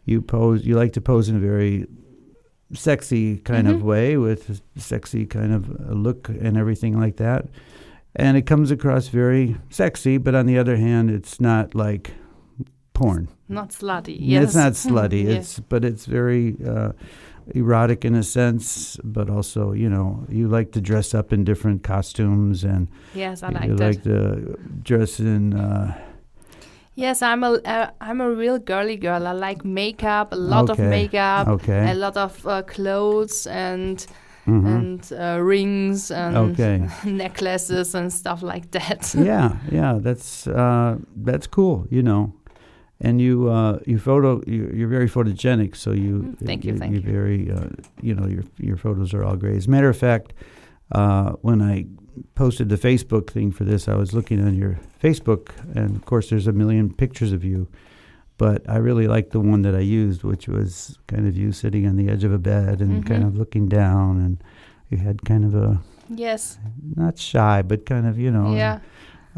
[0.04, 1.86] you pose you like to pose in a very
[2.74, 3.82] sexy kind of Mhm.
[3.82, 7.46] way with a sexy kind of look and everything like that.
[8.14, 12.12] And it comes across very sexy, but on the other hand, it's not like
[12.92, 13.28] porn.
[13.48, 14.16] not slutty.
[14.20, 14.44] Yes.
[14.44, 15.24] It's not slutty.
[15.28, 15.36] Yes.
[15.36, 16.92] It's but it's very uh,
[17.54, 21.82] erotic in a sense, but also you know you like to dress up in different
[21.82, 23.84] costumes and Yes, I you like that.
[23.86, 25.54] like to dress in.
[25.54, 25.94] Uh,
[26.94, 29.26] Yes, I'm a uh, I'm a real girly girl.
[29.26, 31.90] I like makeup, a lot of makeup, okay.
[31.90, 34.06] a lot of uh, clothes and
[34.46, 34.66] mhm.
[34.66, 36.88] and uh, rings and Okay.
[37.04, 39.14] necklaces and stuff like that.
[39.18, 42.32] yeah, yeah, that's uh, that's cool, you know.
[43.04, 45.74] And you, uh, you photo, you're, you're very photogenic.
[45.74, 47.12] So you, Mm, thank you, you- thank you're you.
[47.12, 47.68] very, uh,
[48.00, 49.56] you know, your your photos are all great.
[49.56, 50.32] As a matter of fact,
[50.92, 51.86] uh, when I
[52.34, 56.28] posted the Facebook thing for this, I was looking on your Facebook, and of course,
[56.30, 57.66] there's a million pictures of you.
[58.38, 61.86] But I really liked the one that I used, which was kind of you sitting
[61.86, 63.28] on the edge of a bed and kind Mhm.
[63.28, 64.42] of looking down, and
[64.90, 66.58] you had kind of a Yes.
[66.96, 68.78] not shy, but kind of you know Yeah.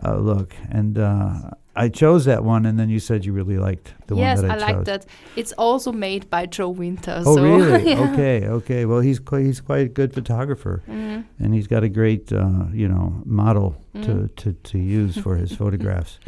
[0.05, 0.55] uh, look.
[0.71, 4.39] And uh, I chose that one, and then you said you really liked the yes,
[4.39, 4.77] one that I, I, chose.
[4.77, 5.07] like that.
[5.37, 7.23] It's also made by Joe Winter.
[7.27, 7.91] Oh, so really?
[7.91, 8.11] yeah.
[8.13, 8.85] Okay, okay.
[8.87, 11.25] Well, he's quite, he's quite a good photographer, Mhm.
[11.41, 14.37] and he's got a great uh, you know model to, Mhm.
[14.37, 16.19] to, to use for his photographs.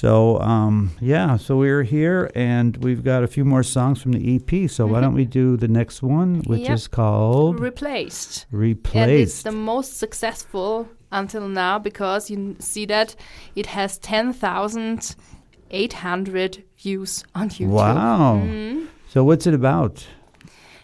[0.00, 4.34] So um, yeah, so we're here, and we've got a few more songs from the
[4.34, 4.68] EP.
[4.68, 5.02] So why Mhm.
[5.04, 6.74] don't we do the next one, which Yep.
[6.78, 8.44] is called Replaced.
[8.50, 8.96] "Replaced"?
[8.96, 13.16] And it's the most successful until now because you see that
[13.54, 17.68] it has 10,800 views on YouTube.
[17.68, 18.42] Wow.
[18.44, 18.86] Mhm.
[19.08, 20.06] so what's it about?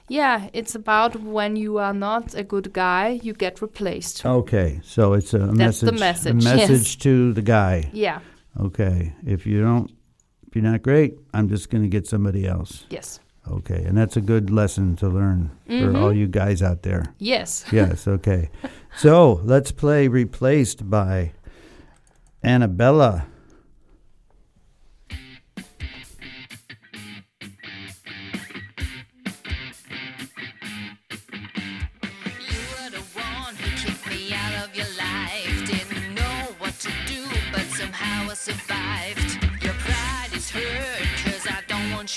[0.09, 4.25] Yeah, it's about when you are not a good guy, you get replaced.
[4.25, 6.01] Okay, so it's a That's the message.
[6.01, 6.57] message, A yes.
[6.71, 7.91] message to the guy.
[7.93, 8.19] Yeah,
[8.61, 9.91] Okay, if you don't,
[10.47, 12.85] if you're not great, I'm just going to get somebody else.
[12.91, 13.21] yes.
[13.51, 15.97] Okay, and that's a good lesson to learn for mm-hmm.
[15.97, 17.13] all you guys out there.
[17.19, 17.65] Yes.
[17.73, 18.51] Yes, okay.
[18.97, 21.33] so let's play Replaced by
[22.45, 23.27] Annabella.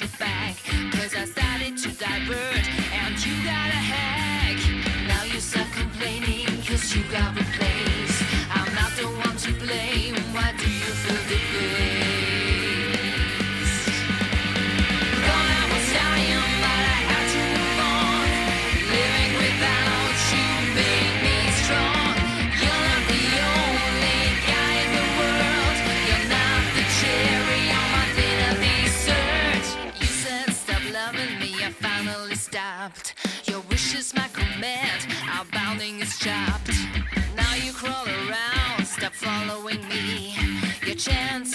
[0.01, 0.57] You back.
[0.91, 2.54] Cause I started to divert,
[40.95, 41.54] chance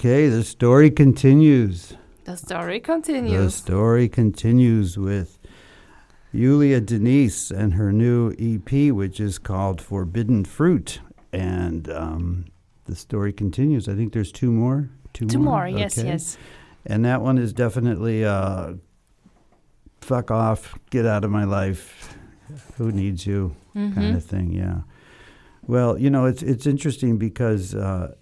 [0.00, 1.92] Okay, the story continues.
[2.24, 3.44] The story continues.
[3.44, 5.38] The story continues with
[6.34, 11.00] Julia Denise and her new EP, which is called Forbidden Fruit.
[11.34, 12.46] And um,
[12.86, 13.90] the story continues.
[13.90, 14.88] I think there's two more.
[15.12, 16.08] Two, Two more, yes, Okay.
[16.08, 16.38] yes.
[16.86, 18.72] And that one is definitely uh,
[20.00, 22.16] fuck off, get out of my life.
[22.78, 23.54] Who needs you?
[23.76, 23.94] Mhm.
[23.94, 24.52] kind of thing.
[24.54, 24.80] Yeah.
[25.66, 28.14] Well, you know, it's it's interesting because uh,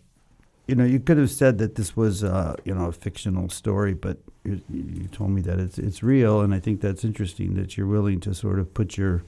[0.68, 3.94] you know, you could have said that this was, uh, you know, a fictional story,
[3.94, 7.76] but you, you told me that it's it's real, and I think that's interesting that
[7.76, 9.24] you're willing to sort of put your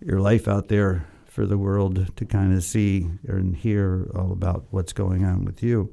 [0.00, 4.64] your life out there for the world to kind of see and hear all about
[4.70, 5.92] what's going on with you,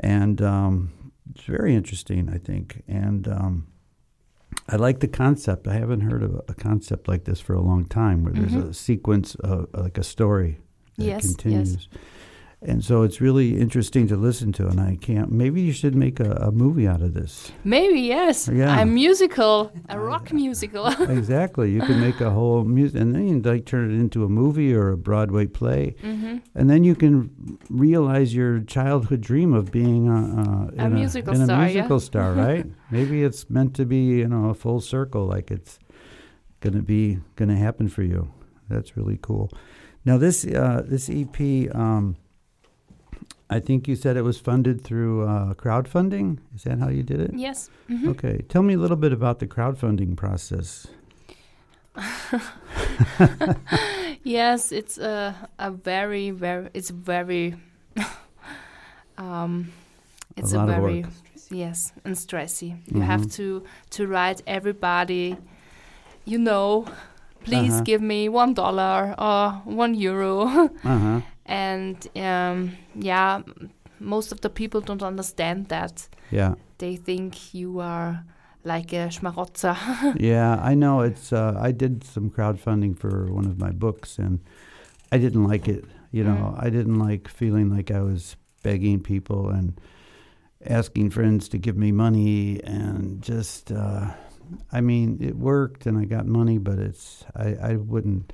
[0.00, 0.90] and um,
[1.34, 3.28] it's very interesting, I think, and.
[3.28, 3.66] Um,
[4.68, 5.66] I like the concept.
[5.68, 8.70] I haven't heard of a concept like this for a long time, where there's Mhm.
[8.70, 10.58] a sequence, of, like a story
[10.96, 11.88] that Yes, yes.
[12.66, 15.30] And so it's really interesting to listen to, and I can't.
[15.30, 17.52] Maybe you should make a, a movie out of this.
[17.62, 18.48] Maybe yes.
[18.50, 18.80] Yeah.
[18.80, 20.86] A musical, a rock musical.
[21.10, 21.70] exactly.
[21.70, 24.30] You can make a whole music, and then you can, like turn it into a
[24.30, 29.70] movie or a Broadway play, hmm and then you can realize your childhood dream of
[29.70, 31.74] being a, A in musical in a star, yeah.
[31.74, 32.66] musical star, right?
[32.90, 35.78] Maybe it's meant to be, you know, a full circle, like it's
[36.60, 38.30] going to be going to happen for you.
[38.68, 39.50] That's really cool.
[40.04, 42.16] Now this uh, this EP, um,
[43.50, 46.38] I think you said it was funded through uh, crowdfunding.
[46.54, 47.32] Is that how you did it?
[47.34, 47.70] Yes.
[47.88, 48.08] Mhm.
[48.08, 50.86] Okay, tell me a little bit about the crowdfunding process.
[54.22, 57.54] Yes, it's a a very very it's very
[59.18, 59.72] um
[60.36, 61.04] it's a, of very
[61.50, 62.76] yes and stressy.
[62.86, 65.36] You have to to write everybody
[66.24, 66.86] you know
[67.44, 67.84] please Uh-huh.
[67.84, 70.40] give me one dollar or one euro
[70.84, 71.20] Uh huh.
[71.46, 73.42] And um yeah
[74.00, 76.54] most of the people don't understand that Yeah.
[76.78, 78.24] they think you are
[78.64, 79.76] like a schmarotzer
[80.20, 81.00] yeah, I know.
[81.02, 81.32] It's.
[81.32, 84.38] Uh, I did some crowdfunding for one of my books, and
[85.12, 85.84] I didn't like it.
[86.12, 86.64] You know, Mm.
[86.66, 89.78] I didn't like feeling like I was begging people and
[90.66, 93.70] asking friends to give me money, and just.
[93.70, 94.14] Uh,
[94.72, 97.24] I mean, it worked, and I got money, but it's.
[97.36, 97.72] I.
[97.72, 98.32] I wouldn't.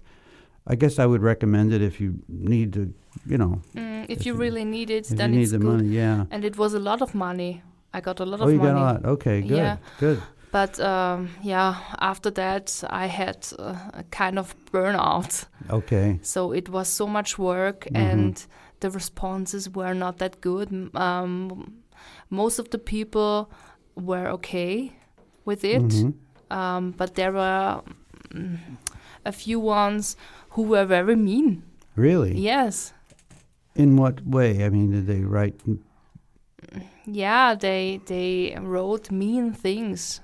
[0.72, 2.80] I guess I would recommend it if you need to.
[3.26, 5.58] You know, Mm, if If you you- really need it then you need it's the
[5.58, 5.88] good money.
[6.02, 6.24] Yeah.
[6.30, 7.52] and it was a lot of money
[7.96, 9.04] i got a lot Oh, of you money got a lot.
[9.14, 9.56] Okay, good.
[9.58, 9.76] Yeah.
[9.98, 10.18] Good.
[10.52, 11.74] But um, yeah,
[12.12, 15.46] after that, I had uh, a kind of burnout.
[15.70, 16.18] Okay.
[16.22, 17.96] So it was so much work, Mhm.
[18.12, 18.46] and
[18.80, 20.68] the responses were not that good.
[20.94, 21.72] Um,
[22.30, 23.34] most of the people
[23.96, 24.92] were okay
[25.44, 26.12] with it, Mhm.
[26.50, 27.82] um, but there were
[28.34, 28.58] mm,
[29.24, 30.16] a few ones
[30.50, 31.62] who were very mean.
[31.96, 32.34] Really?
[32.38, 32.92] Yes.
[33.74, 34.64] In what way?
[34.64, 35.60] I mean, did they write
[37.06, 40.20] Yeah, they they wrote mean things.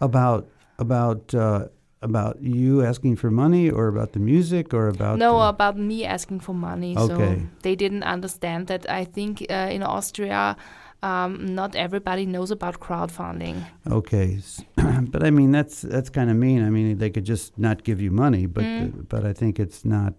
[0.00, 0.46] about
[0.78, 1.68] about uh,
[2.02, 6.04] about you asking for money, or about the music, or about no, the- about me
[6.04, 6.96] asking for money.
[6.96, 7.14] Okay.
[7.14, 8.88] So they didn't understand that.
[8.90, 10.56] I think uh, in Austria,
[11.04, 13.56] um, not everybody knows about crowdfunding.
[13.98, 14.38] okay,
[15.12, 16.60] but I mean that's that's kind of mean.
[16.66, 18.82] I mean they could just not give you money, but Mm.
[18.84, 20.12] uh, but I think it's not.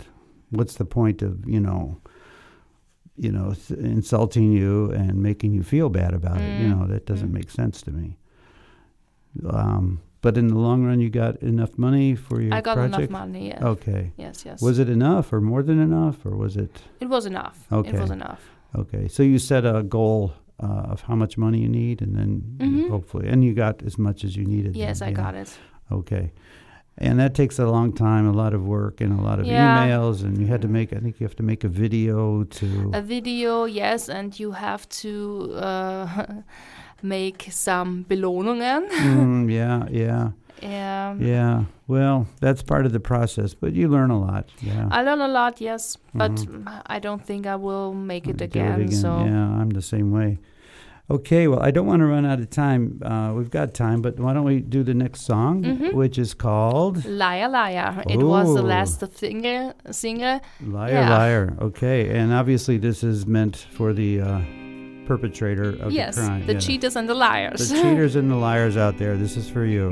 [0.51, 1.97] What's the point of you know?
[3.17, 6.59] You know, insulting you and making you feel bad about it.
[6.61, 6.79] You Mm.
[6.79, 7.33] know that doesn't Mm.
[7.39, 8.17] make sense to me.
[9.49, 12.97] Um, but in the long run, you got enough money for your I got project.
[12.97, 13.47] enough money.
[13.49, 13.67] Yeah.
[13.73, 14.11] Okay.
[14.17, 14.61] Yes, yes.
[14.61, 16.81] Was it enough, or more than enough, or was it?
[16.99, 17.57] it was enough.
[17.71, 17.91] Okay.
[17.97, 18.41] It was enough.
[18.75, 20.33] Okay, so you set a goal
[20.63, 22.89] uh, of how much money you need, and then Mhm.
[22.89, 24.75] hopefully, and you got as much as you needed.
[24.75, 25.17] Yes, then, I yeah.
[25.23, 25.57] got it.
[25.91, 26.31] Okay,
[26.97, 29.63] and that takes a long time, a lot of work, and a lot of Yeah.
[29.65, 30.93] emails, and you had to make.
[30.93, 32.91] I think you have to make a video to.
[32.93, 36.07] A video, yes, and you have to uh,
[37.03, 38.87] make some Belohnungen.
[39.03, 40.31] Mm, yeah, yeah,
[40.63, 41.63] Um, yeah.
[41.87, 44.49] Well, that's part of the process, but you learn a lot.
[44.61, 44.87] Yeah.
[44.91, 46.81] I learn a lot, yes, but Mhm.
[46.87, 48.91] I don't think I will make it Do again.
[48.91, 50.39] So yeah, I'm the same way.
[51.07, 52.99] Okay, well, I don't want to run out of time.
[53.05, 55.93] Uh, we've got time, but why don't we do the next song, Mhm.
[55.93, 58.01] which is called Liar Liar.
[58.09, 58.65] It was the Oh.
[58.65, 59.73] last single.
[59.91, 60.39] Single.
[60.65, 61.09] Liar, Yeah.
[61.17, 61.53] liar.
[61.61, 64.39] Okay, and obviously this is meant for the uh,
[65.05, 66.37] perpetrator of yes, the crime.
[66.39, 66.59] Yes, the yeah.
[66.59, 67.69] cheaters and the liars.
[67.69, 69.15] The cheaters and the liars out there.
[69.15, 69.91] This is for you.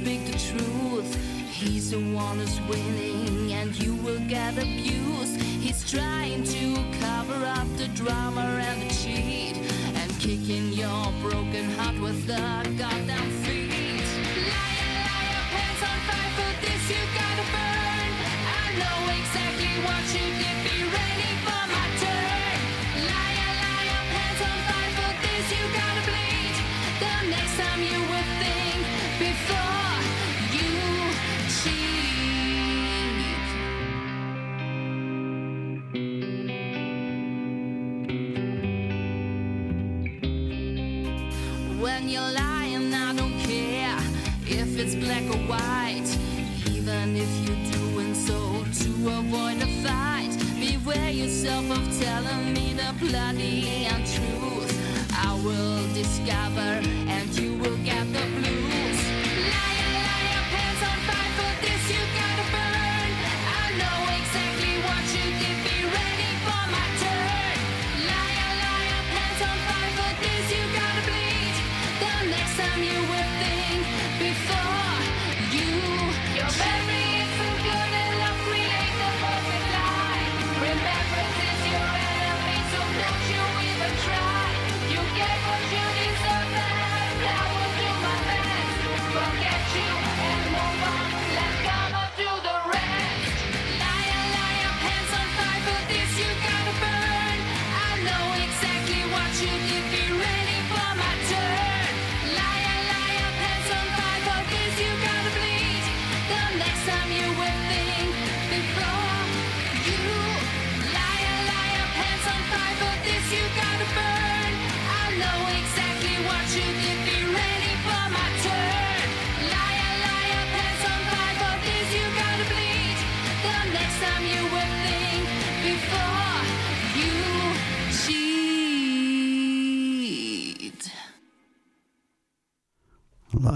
[0.00, 1.14] Speak the truth.
[1.50, 5.36] He's the one who's winning, and you will get abused.
[5.40, 9.56] He's trying to cover up the drama and the cheat,
[10.00, 12.40] and kicking your broken heart with the
[12.78, 14.00] goddamn feet.
[14.52, 17.29] Liar, liar, pants on fire for this you gotta
[45.30, 45.79] or white.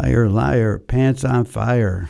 [0.02, 2.08] Liar, liar, pants on fire.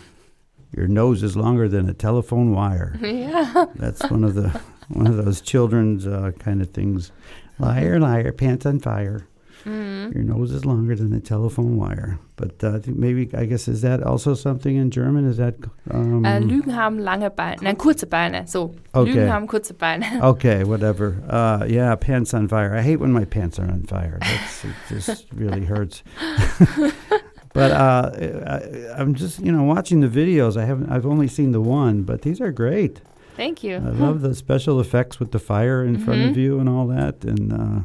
[0.75, 2.99] Your nose is longer than a telephone wire.
[3.03, 3.67] Yeah.
[3.77, 4.49] That's one of the
[4.89, 7.13] one of those children's uh, kind of things.
[7.59, 9.27] Liar, liar, pants on fire.
[9.67, 12.19] Your nose is longer than a telephone wire.
[12.37, 15.27] But uh, I think maybe I guess is that also something in German?
[15.27, 15.55] Is that
[15.91, 18.47] um, Äh, Lügen haben lange Beine, nein, kurze Beine.
[18.47, 19.13] So, Okay.
[19.13, 20.05] Lügen haben kurze Beine.
[20.23, 21.17] okay, whatever.
[21.29, 22.75] Uh, yeah, pants on fire.
[22.77, 24.19] I hate when my pants are on fire.
[24.21, 26.03] That's, it just really hurts.
[27.55, 28.11] but uh,
[28.47, 30.57] I, I'm just you know watching the videos.
[30.61, 30.91] I haven't.
[30.91, 33.01] I've only seen the one, but these are great.
[33.37, 33.77] Thank you.
[33.77, 36.37] I love the special effects with the fire in front of Mhm.
[36.37, 37.81] you and all that, and uh,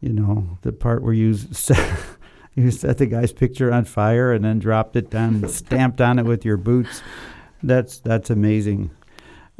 [0.00, 1.98] you know the part where you set,
[2.56, 6.18] you set the guy's picture on fire and then dropped it down and stamped on
[6.18, 7.02] it with your boots.
[7.62, 8.90] That's that's amazing.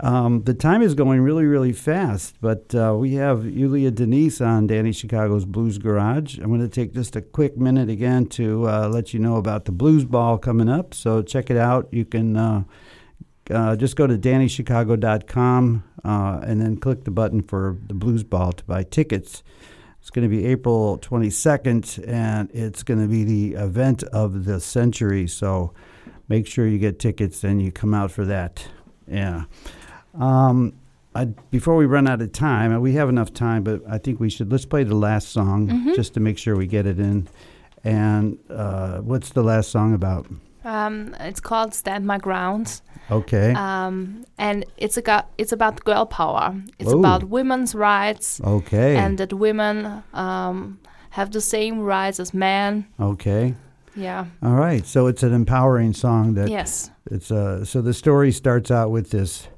[0.00, 4.68] Um, the time is going really, really fast, but uh, we have Julia Denise on
[4.68, 6.38] Danny Chicago's Blues Garage.
[6.38, 9.64] I'm going to take just a quick minute again to uh, let you know about
[9.64, 10.94] the Blues Ball coming up.
[10.94, 11.88] So check it out.
[11.90, 12.62] You can uh,
[13.50, 18.52] uh, just go to DannyChicago.com uh, and then click the button for the Blues Ball
[18.52, 19.42] to buy tickets.
[20.00, 24.60] It's going to be April 22nd, and it's going to be the event of the
[24.60, 25.26] century.
[25.26, 25.74] So
[26.28, 28.68] make sure you get tickets and you come out for that.
[29.08, 29.44] Yeah.
[30.18, 30.72] Um,
[31.14, 34.28] I, before we run out of time, we have enough time, but I think we
[34.30, 37.28] should let's play the last song just to make sure we get it in.
[37.84, 40.26] And uh, what's the last song about?
[40.64, 42.80] Um, it's called Stand My Ground.
[43.10, 43.52] Okay.
[43.54, 46.54] Um, and it's a it's about girl power.
[46.78, 46.98] It's Whoa.
[46.98, 48.96] about women's rights okay.
[48.96, 50.78] and that women um,
[51.10, 52.86] have the same rights as men.
[53.00, 53.54] okay.
[53.96, 54.26] Yeah.
[54.44, 54.86] All right.
[54.86, 56.90] So it's an empowering song that Yes.
[57.10, 59.48] it's uh so the story starts out with this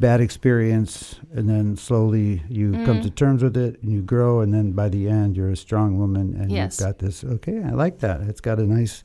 [0.00, 3.02] bad experience and then slowly you come Mm.
[3.02, 5.98] to terms with it and you grow and then by the end you're a strong
[5.98, 6.78] woman and Yes.
[6.78, 8.20] you've got this okay, I like that.
[8.22, 9.02] It's got a nice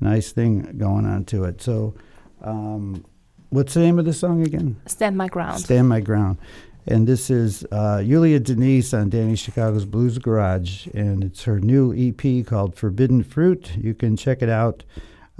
[0.00, 1.62] nice thing going on to it.
[1.62, 1.94] So
[2.42, 3.04] um
[3.50, 4.76] what's the name of the song again?
[4.86, 5.60] Stand My Ground.
[5.60, 6.38] Stand My Ground.
[6.86, 11.94] And this is uh, Julia Denise on Danny Chicago's Blues Garage, and it's her new
[11.96, 13.74] EP called Forbidden Fruit.
[13.78, 14.84] You can check it out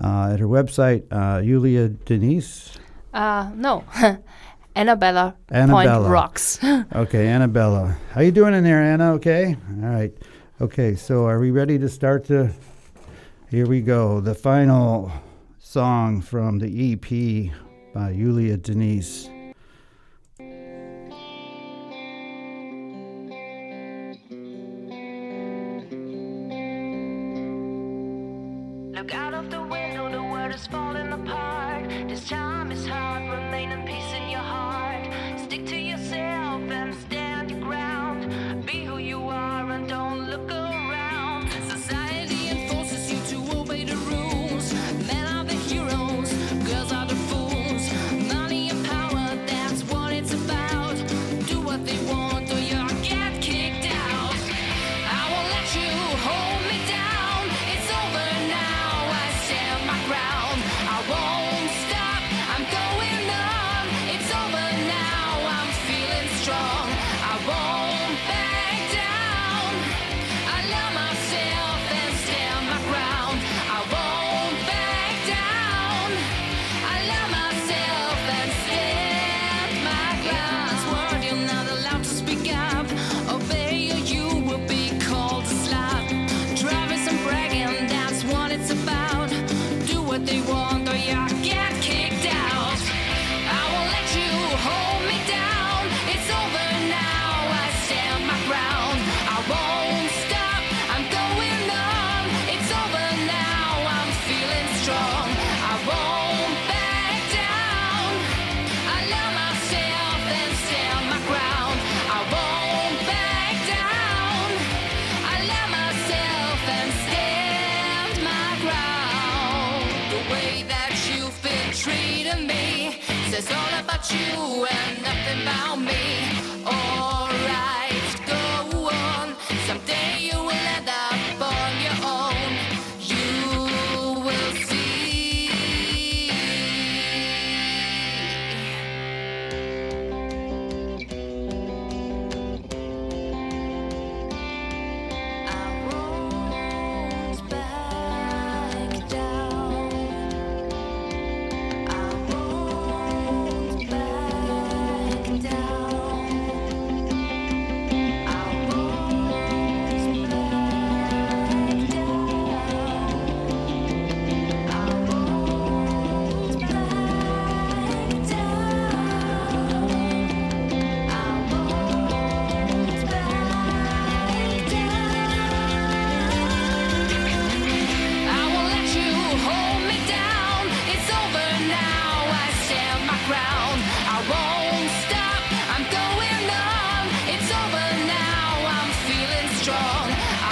[0.03, 2.79] uh, at her website, uh, Julia Denise.
[3.13, 3.85] Uh, no.
[4.77, 5.99] Annabella, Annabella.
[5.99, 6.59] Point Rocks.
[6.95, 7.97] Okay, Annabella.
[8.13, 9.13] How you doing in there, Anna?
[9.15, 9.57] Okay?
[9.83, 10.13] All right.
[10.61, 12.53] Okay, so are we ready to start the...
[13.51, 14.21] Here we go.
[14.21, 15.13] The final
[15.59, 17.53] song from the EP
[17.95, 19.29] by Julia Denise.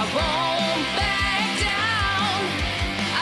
[0.03, 1.21] I won't back.
[1.63, 2.41] Down.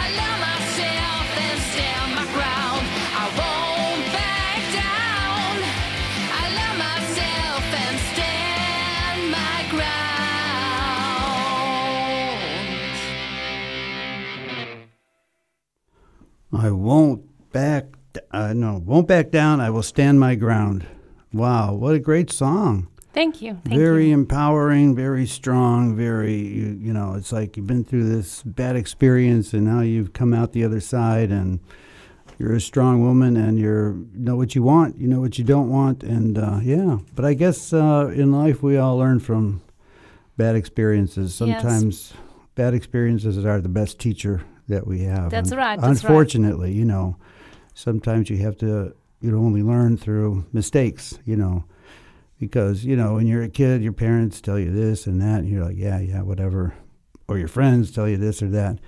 [0.00, 2.84] I love myself and stand my ground.
[3.20, 5.54] I won't back down.
[6.40, 9.58] I love myself and stand my
[16.48, 16.64] ground.
[16.64, 17.22] I won't
[17.52, 17.84] back
[18.30, 19.60] uh, no, won't back down.
[19.60, 20.86] I will stand my ground.
[21.30, 22.88] Wow, what a great song!
[23.12, 23.58] Thank you.
[23.64, 24.14] Thank very you.
[24.14, 27.14] empowering, very strong, very you, you know.
[27.14, 30.80] It's like you've been through this bad experience, and now you've come out the other
[30.80, 31.58] side, and
[32.38, 35.44] you're a strong woman, and you're you know what you want, you know what you
[35.44, 36.98] don't want, and uh, yeah.
[37.16, 39.61] But I guess uh, in life we all learn from
[40.36, 41.40] bad experiences.
[41.40, 41.62] Yes.
[41.62, 42.12] Sometimes
[42.54, 45.30] bad experiences are the best teacher that we have.
[45.30, 46.11] That's Un- right, that's right.
[46.11, 47.16] Unfortunately, you know,
[47.74, 51.18] sometimes you have to you know only learn through mistakes.
[51.24, 51.64] You know
[52.41, 55.49] because you know when you're a kid your parents tell you this and that and
[55.49, 56.74] you're like yeah yeah whatever
[57.28, 58.78] or your friends tell you this or that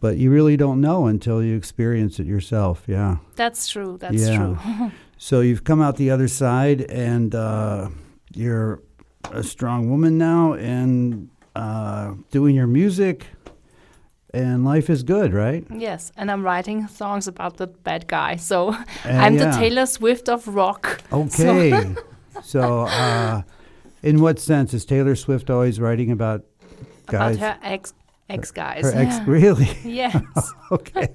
[0.00, 3.98] but you really don't know until you experience it yourself yeah That's true.
[3.98, 4.36] That's Yeah.
[4.36, 4.90] true.
[5.18, 7.88] so you've come out the other side and uh,
[8.34, 8.80] you're
[9.32, 13.26] a strong woman now and uh, doing your music
[14.34, 18.36] and life is good right yes, and I'm writing songs about the bad guy.
[18.36, 18.68] So
[19.04, 19.50] Uh, I'm yeah.
[19.50, 21.00] the Taylor Swift of rock.
[21.12, 21.94] okay so
[22.52, 23.42] uh,
[24.02, 26.44] in what sense is taylor swift always writing about
[27.06, 27.92] guys About her ex
[28.28, 28.84] ex guys.
[28.84, 30.52] her ex really yes.
[30.72, 31.08] okay.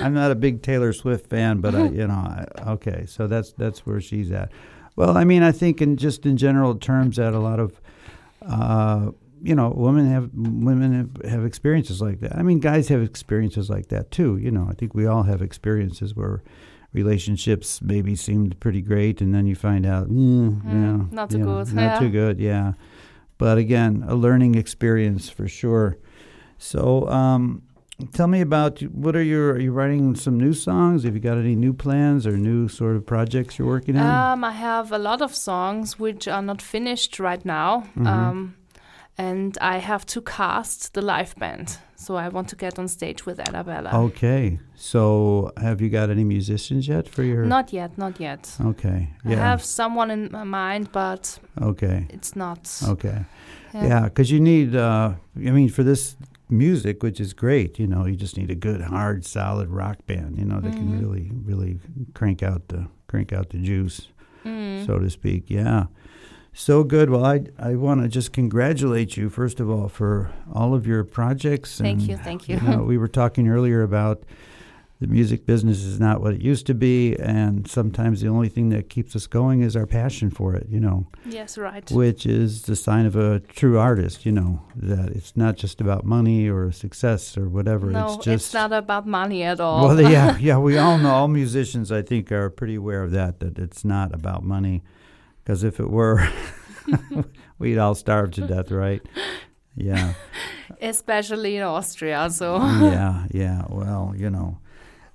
[0.00, 3.04] I'm not a big Taylor Swift fan, but I, you know, I, okay.
[3.06, 4.50] So that's that's where she's at.
[4.96, 7.80] Well, I mean, I think in just in general terms that a lot of,
[8.46, 9.10] uh,
[9.42, 12.34] you know, women have women have, have experiences like that.
[12.36, 14.38] I mean, guys have experiences like that too.
[14.38, 16.42] You know, I think we all have experiences where
[16.94, 21.64] relationships maybe seemed pretty great, and then you find out, mm, yeah, not too know,
[21.64, 21.98] good, not yeah.
[21.98, 22.72] too good, yeah.
[23.36, 25.98] But again, a learning experience for sure.
[26.56, 27.62] So, um,
[28.12, 29.50] tell me about what are your?
[29.54, 31.02] Are you writing some new songs?
[31.02, 34.06] Have you got any new plans or new sort of projects you're working on?
[34.06, 37.80] Um, I have a lot of songs which are not finished right now.
[37.96, 38.06] Mm-hmm.
[38.06, 38.54] Um,
[39.18, 41.78] and I have to cast the live band.
[42.04, 43.90] So I want to get on stage with Annabella.
[44.06, 44.58] okay.
[44.76, 47.44] So, have you got any musicians yet for your?
[47.46, 48.42] Not yet, not yet.
[48.60, 49.08] Okay.
[49.24, 49.32] Yeah.
[49.36, 52.06] I have someone in my mind, but okay.
[52.10, 52.62] it's not.
[52.88, 53.24] Okay.
[53.72, 53.86] Yeah.
[53.88, 54.76] Yeah, because you need.
[54.76, 56.16] Uh, I mean, for this
[56.50, 60.36] music, which is great, you know, you just need a good, hard, solid rock band.
[60.38, 60.92] You know, that Mm-hmm.
[60.92, 61.78] can really, really
[62.14, 64.08] crank out the crank out the juice,
[64.44, 64.84] Mm.
[64.86, 65.44] so to speak.
[65.48, 65.86] Yeah.
[66.56, 67.10] So good.
[67.10, 71.02] Well, I I want to just congratulate you first of all for all of your
[71.02, 71.78] projects.
[71.78, 72.60] Thank and, you, thank you.
[72.60, 74.22] know, we were talking earlier about
[75.00, 78.68] the music business is not what it used to be, and sometimes the only thing
[78.68, 80.68] that keeps us going is our passion for it.
[80.70, 81.90] You know Yes, right.
[81.90, 86.04] which is the sign of a true artist, you know, that it's not just about
[86.04, 87.90] money or success or whatever.
[87.90, 89.88] no, it's just not about money at all.
[89.88, 91.10] well, yeah, yeah, we all know.
[91.10, 93.40] All musicians, I think, are pretty aware of that.
[93.40, 94.84] That it's not about money,
[95.44, 96.26] because if it were,
[97.58, 99.02] we'd all starve to death, right?
[99.76, 100.14] Yeah,
[100.80, 102.30] Especially in Austria.
[102.30, 103.64] So yeah, yeah.
[103.68, 104.58] Well, you know.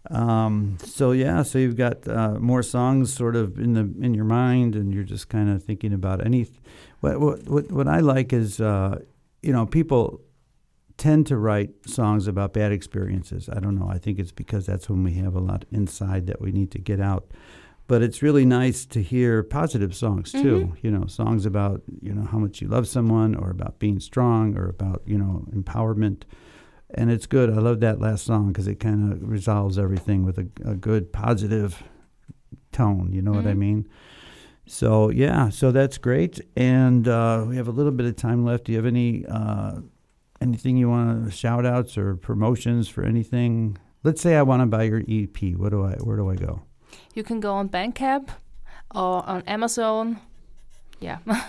[0.10, 4.26] Um, so yeah, so you've got uh, more songs sort of in the in your
[4.26, 6.48] mind, and you're just kind of thinking about any.
[7.00, 9.00] What what what, what I like is, uh,
[9.42, 10.22] you know, people
[10.98, 13.50] tend to write songs about bad experiences.
[13.50, 13.90] I don't know.
[13.90, 16.80] I think it's because that's when we have a lot inside that we need to
[16.80, 17.32] get out.
[17.90, 20.76] But it's really nice to hear positive songs too.
[20.84, 24.56] You know, songs about you know how much you love someone, or about being strong,
[24.58, 26.24] or about you know empowerment.
[26.92, 27.50] And it's good.
[27.50, 31.12] I love that last song because it kind of resolves everything with a, a good,
[31.12, 31.84] positive,
[32.72, 33.12] tone.
[33.12, 33.58] You know what I Mhm.
[33.58, 33.88] mean?
[34.66, 38.66] So yeah, so that's great, and uh, we have a little bit of time left.
[38.66, 39.82] Do you have any uh,
[40.42, 43.78] anything you want to shout outs or promotions for anything?
[44.04, 45.38] Let's say I want to buy your EP.
[45.58, 45.94] What do I?
[46.06, 46.62] Where do I go?
[47.14, 48.30] You can go on Bandcamp
[48.93, 50.20] or on Amazon.
[51.00, 51.20] Yeah.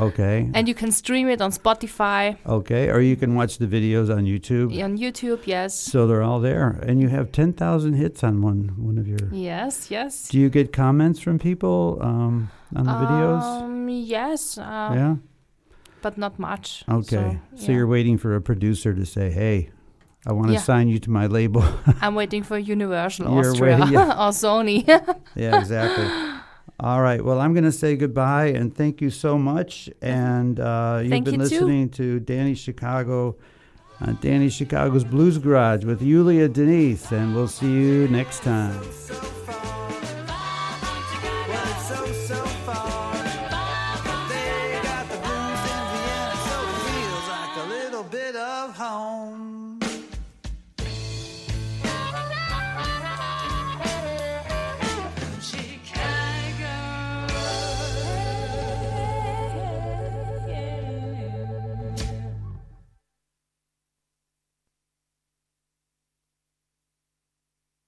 [0.00, 0.48] Okay.
[0.54, 4.24] and you can stream it on Spotify, Okay, or you can watch the videos on
[4.24, 4.72] YouTube.
[4.82, 5.78] on YouTube, yes.
[5.78, 9.18] So they're all there, and you have ten thousand hits on one one of your.
[9.30, 10.28] Yes, yes.
[10.28, 13.42] Do you get comments from people um, on the videos?
[13.42, 15.16] Um, yes, uh, yeah.
[16.00, 16.84] but not much.
[16.88, 17.38] Okay.
[17.56, 17.70] So, yeah.
[17.76, 19.68] you're waiting for a producer to say, "Hey,
[20.28, 20.60] I want to yeah.
[20.60, 21.64] sign you to my label.
[22.02, 24.10] I'm waiting for Universal Austria yeah.
[24.12, 24.86] or Sony.
[25.34, 26.06] yeah, exactly.
[26.78, 27.24] All right.
[27.24, 29.88] Well, I'm going to say goodbye and thank you so much.
[30.02, 32.20] And uh, you've thank been you listening too.
[32.20, 33.36] to Danny Chicago
[34.02, 37.10] on Danny Chicago's Blues Garage with Julia Denise.
[37.10, 38.78] And we'll see you next time.
[48.78, 49.47] home.